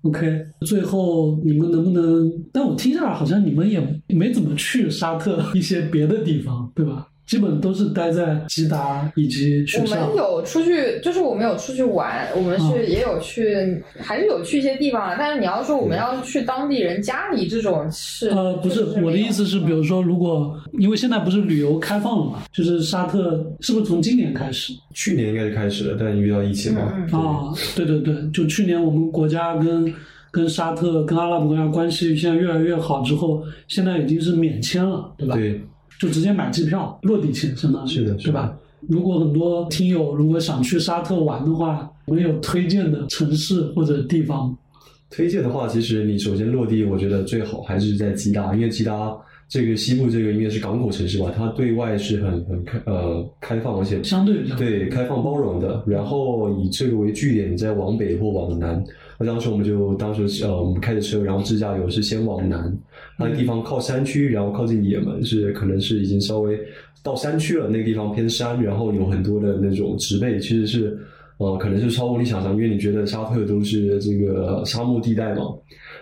[0.06, 2.32] OK，最后你们能不能？
[2.54, 7.08] 但我听下来好像你们也没怎么去沙特一些别的地方，对吧？
[7.26, 10.00] 基本都是待在吉达以及学我们。
[10.16, 15.16] 有出去，就是我们有出去玩，我们是嗯也有去，还是有去一些地方啊。
[15.18, 24.74] 但是你要说我们要去当地人家里这种是，呃，不是我的意思是，比如说，如果因为现在不是旅游开放了嘛，就是沙特是不是从今年开始？
[24.94, 29.94] 去年应该就开始了，但遇到疫情嘛，啊，对对对，就去年我们国家跟
[30.32, 35.36] 跟沙特、跟阿拉伯国家关系现在越来越好之后，现在已经是免签了，对吧？
[35.36, 35.62] 对，
[36.00, 38.58] 就直接买机票，落地签，相当于是的对吧？
[38.88, 44.56] 如果很多听友如果想去沙特玩的话，我们有推荐的城市或者地方？
[45.10, 49.16] 推荐的话，其实你首先落地，我觉得最好还是在吉达，因为吉达
[49.48, 55.84] 这个西部这个应该是港口城市吧，它对外是很很开呃开放，而且相对比较对开放包容的。
[55.88, 58.84] 然后以这个为据点，你再往北或往南。
[59.20, 62.78] 那当时我们就当时呃我们开着车，然后自驾游是先往南，
[63.18, 66.60] 那个地方靠山区，然后靠近也门，是可能是已经稍微
[67.04, 70.98] 到山区了，那个地方偏山，然后有很多的那种植被，其实是。
[71.38, 75.44] 呃，可能是超乎你想象，因为你觉得沙特都是这个沙漠地带嘛，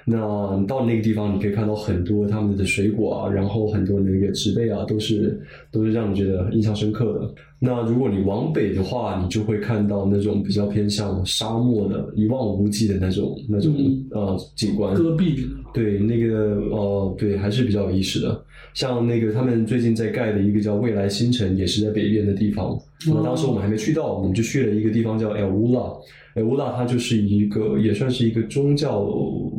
[0.06, 7.34] 那你到那个地方，你可以看到很多他们的水果啊，然后很多那个植被啊，都是都是让你觉得印象深刻的。
[7.60, 14.94] 那如果你往北的话，你就会看到那种比较偏向沙漠的、一望无际的那种那种、嗯呃景观。
[14.94, 18.44] 戈壁，对，那个呃，对，还是比较有意思的。
[18.74, 22.78] 像那个他们最近在盖的一个叫未来新城，也是在北边的地方。
[23.08, 25.98] 那当时我们还没去到，我们就去了一个地方叫 El Ula。
[26.36, 29.06] El Ula 它就是一个也算是一个宗教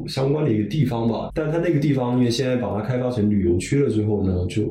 [0.07, 4.63] 相关的一个地方吧，但它那个地方因为现在把它开发成旅游区了之后呢，就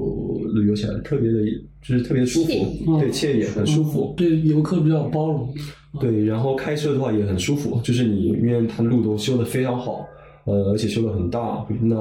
[0.54, 1.40] 旅游起来特别的，
[1.82, 4.16] 就是特别舒服对，惬意，很舒服嗯。
[4.16, 5.54] 对游客比较包容。
[6.00, 10.06] 对，然后开车的话也很舒服，就是你因为它路都修的非常好，
[10.46, 11.96] 呃，而且修的很大，那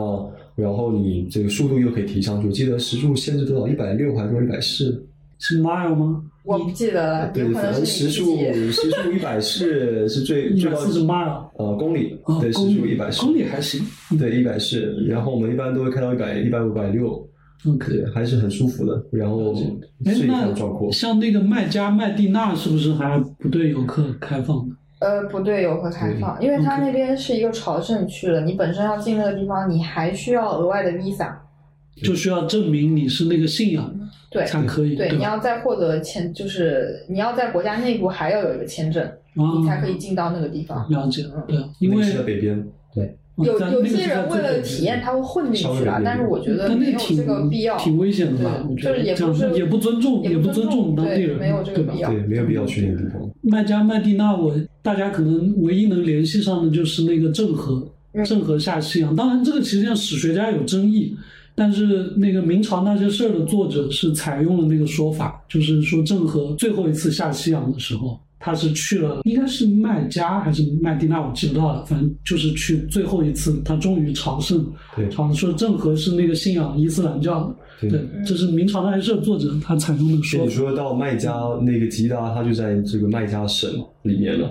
[0.55, 3.69] 然后你这个速度又可以提上去，我记得时速限制多少？
[3.69, 5.07] 一百六还是说一百四？
[5.45, 6.23] 是 mile 吗？
[6.45, 8.09] 我不记得了，对，反正时。
[8.09, 8.37] 速
[8.71, 13.85] 时速一百四是最最高一百四十 mile，呃公里，哦，对，时速一百四，公里还行。
[14.17, 17.09] 对，一百四，然后我们一般都会开到一百、一百五、百六
[17.67, 19.05] ，OK，对，还是很舒服的。
[19.11, 19.53] 然后
[20.05, 20.93] 哎，那常壮阔。
[20.93, 24.77] 像那个麦加、麦地那是不是还不对游客开放的？
[25.01, 31.33] 呃，不对，游客开放，因为它那边是一个朝圣区了，你本身要进那个地方，你还需要额外的 visa，
[32.05, 34.02] 就需要证明你是那个信仰的
[34.33, 35.15] 对才可以，对，吧？
[35.17, 40.89] 你要再获得签，就是你要在国家内部还要有一个签证，啊你才可以进到那个地方。
[40.91, 42.65] 了解，对，因为北边，
[42.95, 47.77] 对，有有些人为了体验，他会混进去啊，但是我觉得但那挺没有这个必要。
[47.77, 48.67] 挺危险的吧？
[48.69, 53.31] 我觉得就是也不是也不尊重，也也不尊重当地人，没有这个对吧必要对，没有必要去那个地方。
[53.43, 59.15] 麦加、麦地那，我大家可能唯一能联系上的就是那个郑和，嗯郑和下西洋。
[59.15, 61.17] 当然，这个其实上史学家有争议，
[61.55, 74.67] 但是那个明朝那些事儿的作者是采用了那个说法，就是说郑和最后一次下西洋的时候，他是去了，应该是麦加还是麦地那，我记不到了，反正就是去最后一次，他终于朝圣，
[74.97, 77.55] 对朝说郑和是那个信仰伊斯兰教的。
[77.81, 80.51] 对对，这是明朝那些事儿作者他采用的说法。
[80.51, 83.69] 说到麦加那个吉达，他就在这个麦加省
[84.03, 84.49] 里面了。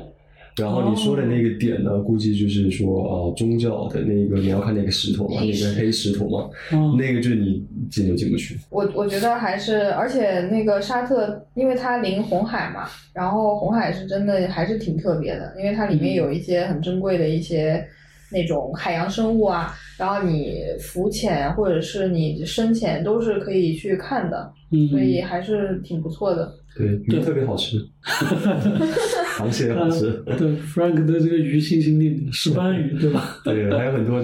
[0.58, 8.58] 然后你说的那个点呢，估计就是说呃宗教的那个你要看那个石头嘛，那个黑石头嘛，嗯那个就是你进都进不去。
[8.70, 17.86] 我我觉得还是，而且那个沙特，因为它临红海嘛，然后红海是真的还是挺特别的，因为它里面有一些很珍贵的一些
[18.32, 26.52] 那种海洋生物啊，然后你浮潜或者是你深潜都是可以去看的，嗯，所以还是挺不错的。
[26.74, 27.76] 对，鱼特别好吃，
[29.38, 30.22] 螃蟹也好吃。
[30.26, 33.38] 呃对，Frank 的这个鱼信心定定，石斑鱼对吧？
[33.46, 34.22] 对，还有很多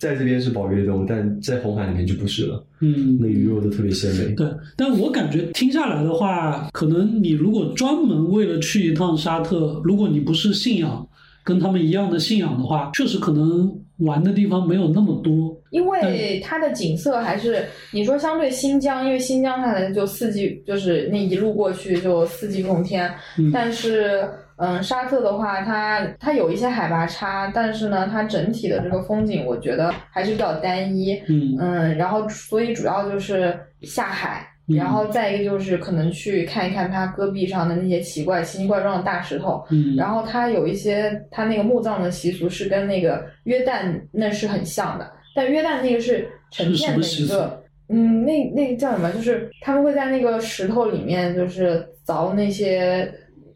[0.00, 2.64] 在这边是保育的动物，但在红海里面就不是了。
[2.80, 4.34] 嗯那，鱼肉都特别鲜美。
[4.34, 4.46] 对。
[4.76, 11.06] 但我感觉听下来的话，可能你如果专门为了去一趟沙特，如果你不是信仰
[11.44, 15.56] 跟他们一样的信仰的话，确实可能玩的地方没有那么多。
[15.70, 23.08] 因为它的景色还是你说相对新疆，因为新疆它就四季就是那一路过去就四季供天，
[23.38, 34.49] 嗯但是嗯沙特的话，它它有一些海拔差，但是呢它整体的这个风景我觉得还是比较单一，嗯嗯，然后所以主要就是下海。
[34.70, 34.76] 嗯。
[34.76, 49.10] 然后再一个就是可能去看一看它戈壁上的那些奇怪、奇形怪状的大石头，嗯，然后它有一些它那个墓葬的习俗是跟那个约旦那是很像的，但约旦那个是成片的一个，嗯，那那个叫什么？
[49.12, 53.12] 就是他们会在那个石头里面就是凿那些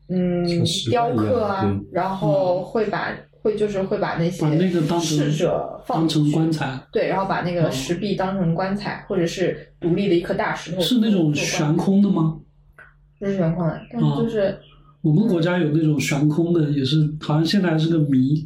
[0.09, 0.45] 嗯
[0.91, 3.11] 雕刻啊，然后会把
[3.45, 12.39] 会就是会把那些把那个当成逝者放当成棺材，对，然后把那哦个石壁当成棺材，或者是独立的一颗大石头是那种悬空的吗？
[13.21, 14.59] 不是悬空的，但就是。
[15.03, 18.43] 我们国家有那种悬空的，也是好像现在还是个谜。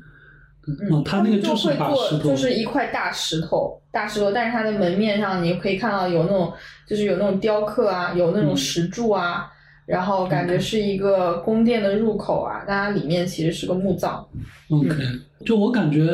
[0.66, 6.53] 嗯哦，它那个就是把石头，做，就是一块大石头，大石头，但是它的门面上你可以看到有那种，
[6.87, 9.49] 就是有那种雕刻啊，有那种嗯石柱啊，
[9.89, 14.23] 然后感觉是一个宫殿的入口啊，但它里面其实是个墓葬。
[14.69, 14.90] OK，
[15.47, 16.06] 就我感觉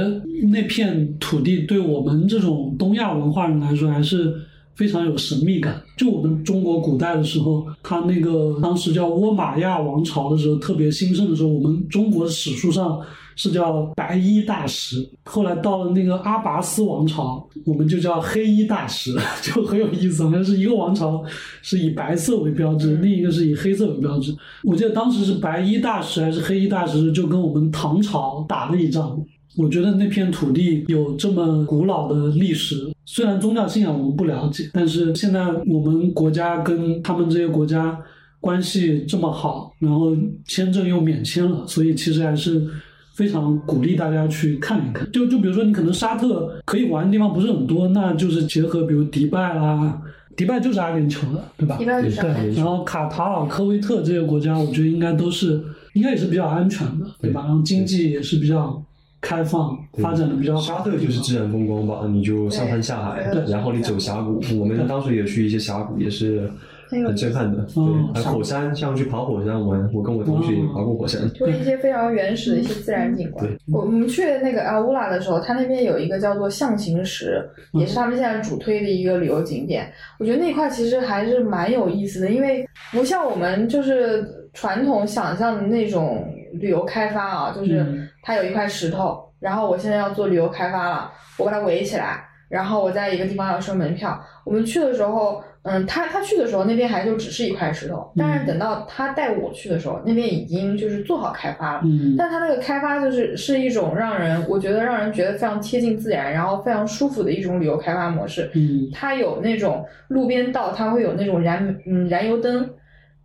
[0.52, 4.32] 那片土地对我们这种东亚文化人来说还是
[4.74, 5.80] 非常有神秘感。
[5.96, 13.00] 就我们中国古代的时候，它那个当时叫倭马亚王朝的时候特别兴盛的时候，我们中国史书上
[13.36, 15.08] 是叫白衣大石。
[15.24, 21.24] 后来到了那个阿拔斯王朝，我们就叫黑衣大石， 就很有意思，好像是一个王朝
[21.62, 24.34] 是以白色为标志，另一个是以黑色为标志。
[24.62, 29.18] 我记得当时是白衣大石还是黑衣大石，就跟我们唐朝打了一仗。
[29.56, 37.98] 我觉得那片土地有这么古老的历史，虽然宗教信仰我们不了解，但是现在我们国家跟他们这些国家
[38.40, 40.16] 关系这么好，然后
[40.46, 42.66] 签证又免签了，所以其实还是
[43.14, 45.10] 非常鼓励大家去看一看。
[45.12, 50.02] 就就比如说，你可能沙特可以玩的地方不是很多，那就是结合比如迪拜啦，
[50.36, 51.76] 迪拜就是阿联酋的，对吧？
[51.78, 55.62] 迪拜就是对，然后卡塔尔、科威特这些国家，我觉得应该都是
[55.92, 57.44] 应该也是比较安全的，对吧？
[57.46, 58.82] 然后经济也是比较
[59.24, 60.60] 开放，发展的比较好。
[60.60, 64.38] 沙特就是自然风光吧，你就上山下海，然后你走峡谷。
[64.60, 66.50] 我们当时也去一些峡谷，也是
[66.90, 67.66] 很震撼的。
[67.74, 71.26] 嗯对，还有火山，像去爬火山，玩我跟我同学也爬过火山。
[71.32, 73.56] 就是一些非常原始的一些自然景观对。
[73.72, 77.42] 我我们去那个阿乌拉的时候，它那边有一个叫做象形石，
[77.72, 79.90] 嗯也是他们现在主推的一个旅游景点。
[80.18, 84.22] 我觉得那块其实还是蛮有意思的，因为不像我们就是
[84.52, 94.18] 传统想象的那种旅游开发啊，就是嗯它有一块石头，然后我现在要做旅游开发了，我把它围起来，然后我在一个地方要收门票。
[94.44, 101.82] 我们去的时候，嗯，他他去的时候那边还就只是一块石头，但是等到他带我去的时候，那边已经就是做好开发了。
[101.84, 108.50] 嗯但他那个开发就是是一种让人，我觉得让人觉得非常贴近自然，然后非常舒服的一种旅游开发模式。
[108.54, 112.68] 嗯它有那种路边道，它会有那种燃嗯燃油灯，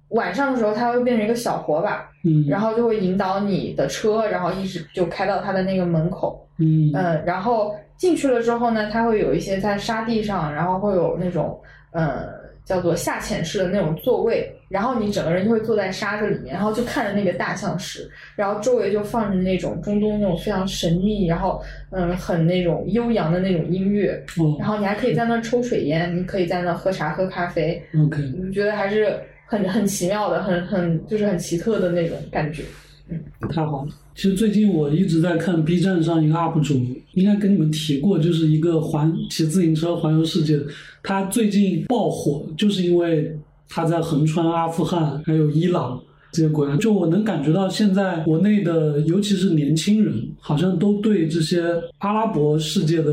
[0.09, 6.47] 晚上的时候它会变成一个小火把，嗯，然后就会引导你的车，然后一直就开到它的那个门口。
[6.57, 6.91] 嗯。
[6.93, 11.59] 嗯，然后进去了之后呢，它会有一些在沙地上，然后会有那种
[11.91, 12.27] 呃
[12.65, 21.61] 叫做下潜式的那种座位，然后你整个人就会坐在沙子里面，然后就看着那个大象石，然后周围就放着那种中东那种非常神秘，然后
[21.91, 24.55] 嗯很那种悠扬的那种音乐，哦。
[24.59, 29.19] 然后你还可以在那抽水烟，你可以在那喝茶喝咖啡，OK，我觉得还是
[29.49, 32.63] 很很奇妙的，很很就是很奇特的那种感觉。
[33.09, 33.19] 嗯
[33.49, 33.91] 太好了。
[34.13, 36.79] 其实最近我一直在看 B 站上一个 UP 主，
[37.13, 40.59] 应该跟你们提过，就是一个环骑自行车环游世界。
[41.01, 43.35] 他最近爆火，就是因为
[43.67, 45.99] 他在横穿阿富汗还有伊朗
[46.33, 46.75] 这些国家。
[46.77, 51.63] 就我能感觉到，现在国内的尤其是年轻人，好像都对这些
[51.97, 53.11] 阿拉伯世界的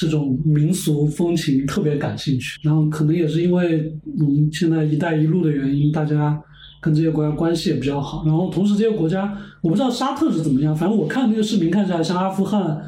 [0.00, 2.58] 这种民俗风情特别感兴趣。
[2.62, 6.40] 然后可能也是因为我们现在“一带一路”的原因，大家
[6.80, 8.24] 跟这些国家关系也比较好。
[8.24, 12.80] 然后同时这些国家，我不知道沙特是怎么样，反正我看那个视频看起来，像阿富汗、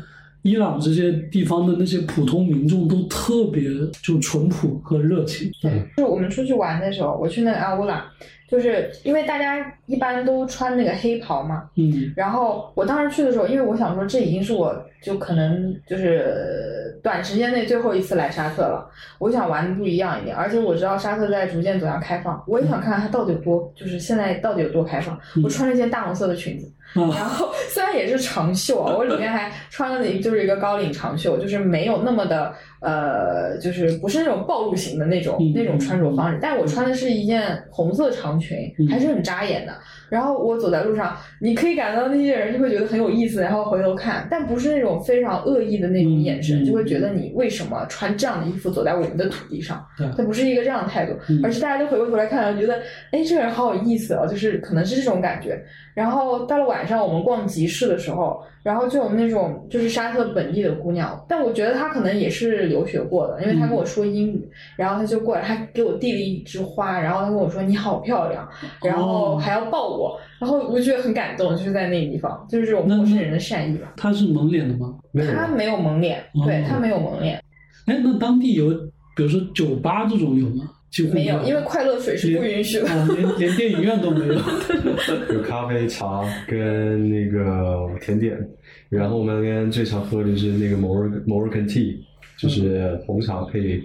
[0.43, 3.70] 伊朗这些地方的那些普通民众都特别
[4.02, 5.51] 就淳朴和热情。
[5.60, 8.05] 对，就是我们出去玩的时候，我去那个阿乌拉，
[8.48, 18.89] 就是因为大家一般都穿那个黑袍嘛，嗯然后我当时去的时候，因为我想说这已经是我就可能就是短时间内最后一次来沙特了，
[19.19, 25.19] 我想玩的不一样一点，而且我知道沙特在逐渐走向开放，我也想看看它到底有多，就是现在到底有多开放。
[25.43, 39.73] 我穿了一件大红色的裙子，啊然后虽然也是长袖啊，我里面还穿了一就是一个高领长袖，就是没有那么的呃，就是不是那种暴露型的那种、嗯那种穿着方式，但我穿的是一件红色长裙，嗯还是很扎眼的。
[40.11, 49.83] 然后我走在路上，你可以感到那些人就会觉得很有意思，然后回头看，但不是那种非常恶意的那种眼神，就会觉得你为什么穿这样的衣服走在我们的土地上？
[49.97, 55.59] 对它不是一个这样的态度，嗯而是大家都回过头来看，觉得哎，这个人好有意思哦，就是可能是这种感觉。
[55.95, 68.49] 然后到了晚上，我们逛集市的时候，然后就有那种就是沙特本地的姑娘，但我觉得她可能也是留学过的，因为他跟我说英语，然后他就过来，他给我递了一枝花，然后他跟我说你好漂亮，
[68.85, 73.93] 然后还要抱我，然后我就觉得很感动，就是在那个地方，就是这种陌生人的善意吧。
[73.97, 74.94] 他是蒙脸的吗？
[75.12, 77.40] 没有她没有蒙脸，对他没有蒙脸，
[77.86, 78.70] 哎，那当地有，
[79.15, 80.65] 比如说酒吧这种有吗？
[80.90, 82.86] 几乎没有，因为快乐水是不允许的。
[82.86, 84.35] 啊，连 连电影院都没有。
[85.32, 88.36] 有咖啡、茶跟那个甜点，
[88.90, 91.97] 然后我们那边最常喝的就是那个 Moroccan Moroccan tea，
[92.43, 93.82] 就是红茶配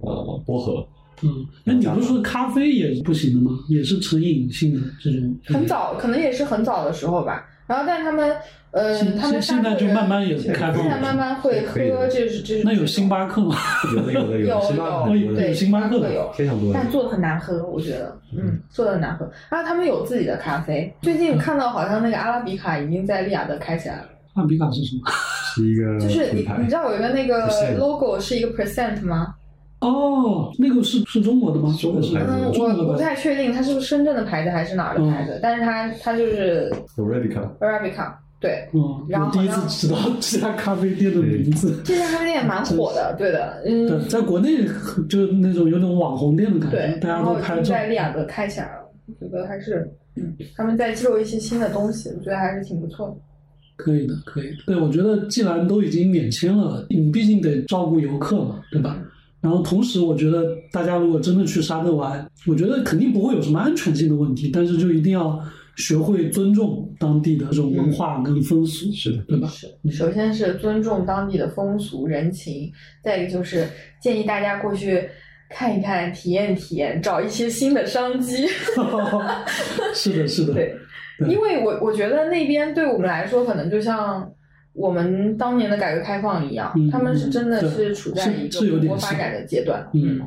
[0.00, 0.86] 呃薄荷。
[1.22, 3.58] 嗯，那你不是说咖啡也不行的吗？
[3.68, 5.34] 也是成瘾性的这种。
[5.46, 7.48] 很早，可能也是很早的时候吧。
[7.66, 8.36] 然后，但他们，
[8.70, 12.62] 呃，他们现现在就慢慢也是开放现在慢慢会喝可以的，这是这是。
[12.64, 13.56] 那有星巴克吗？
[13.96, 19.28] 有的有的有星巴克有星巴克的有，非常多但做的很难喝，我觉得，嗯，做的很难喝。
[19.50, 25.02] 然后他们有自己的咖啡，最近看到好像那个阿拉比卡已经在利雅得开起来了，阿比卡是什么？
[25.54, 27.48] 是一个就是你你知道有一个那个
[27.78, 29.34] logo 是一个 percent 吗？
[29.80, 31.74] 哦，那个是是中国的吗？
[31.80, 32.98] 中国的牌子嗯，我不中国的吧？
[32.98, 41.80] 太确定它是不是深圳的牌子还是哪儿的牌子，但是它它就是 Arabica，Arabica，对，嗯，然后我第一次知道这家咖啡店的名字。
[41.84, 44.64] 这家咖啡店蛮火的， 对的，嗯，对，在国内
[45.08, 47.62] 就是那种有种网红店的感对觉，，大家都拍照。
[47.62, 48.90] 在利雅得开起来了，
[49.20, 53.14] 我觉得还是，嗯，他们在记录一些新的东西，我觉得还是挺不错的。
[53.76, 54.56] 可以的，可以的。
[54.66, 58.98] 对，我觉得既然都已经免签了，你毕竟得照顾游客嘛，对吧？
[59.40, 65.38] 然后同时，我觉得大家如果真的去沙特玩，我觉得肯定不会有什么安全性的问题，但是就一定要
[65.76, 69.46] 学会尊重当地的这种文化跟风俗，是的对吧？
[69.48, 72.72] 是，首先是尊重当地的风俗人情，
[73.04, 73.68] 再一个就是
[74.00, 75.04] 建议大家过去
[75.48, 78.48] 看一看、体验体验，找一些新的商机。
[79.94, 80.74] 是的，是的，对
[81.28, 84.30] 因为我我觉得那边对我们来说，可能就像
[84.72, 90.20] 我们当年的改革开放一样，嗯他们是真的是处在一个蓬勃发展的阶段，嗯，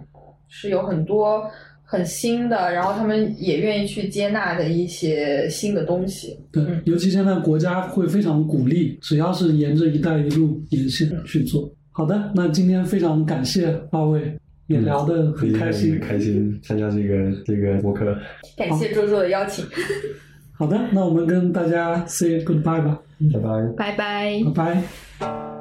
[0.48, 1.44] 是有很多
[1.84, 6.40] 很新的，然后他们也愿意去接纳的一些新的东西。
[6.52, 11.72] 对嗯，尤其现在国家会非常鼓励，只要是沿着“一带一路”沿线嗯去做。
[11.92, 14.34] 好的，那今天非常感谢二位，
[14.68, 15.92] 也聊得很开心。
[15.94, 18.18] 很开心参加这个这个播客。
[18.56, 19.66] 感谢周周的邀请，
[20.60, 23.00] 好的，那我们跟大家 say goodbye 吧。
[23.32, 23.74] 拜拜。
[23.78, 24.44] 拜拜。
[24.44, 24.84] 拜
[25.22, 25.59] 拜。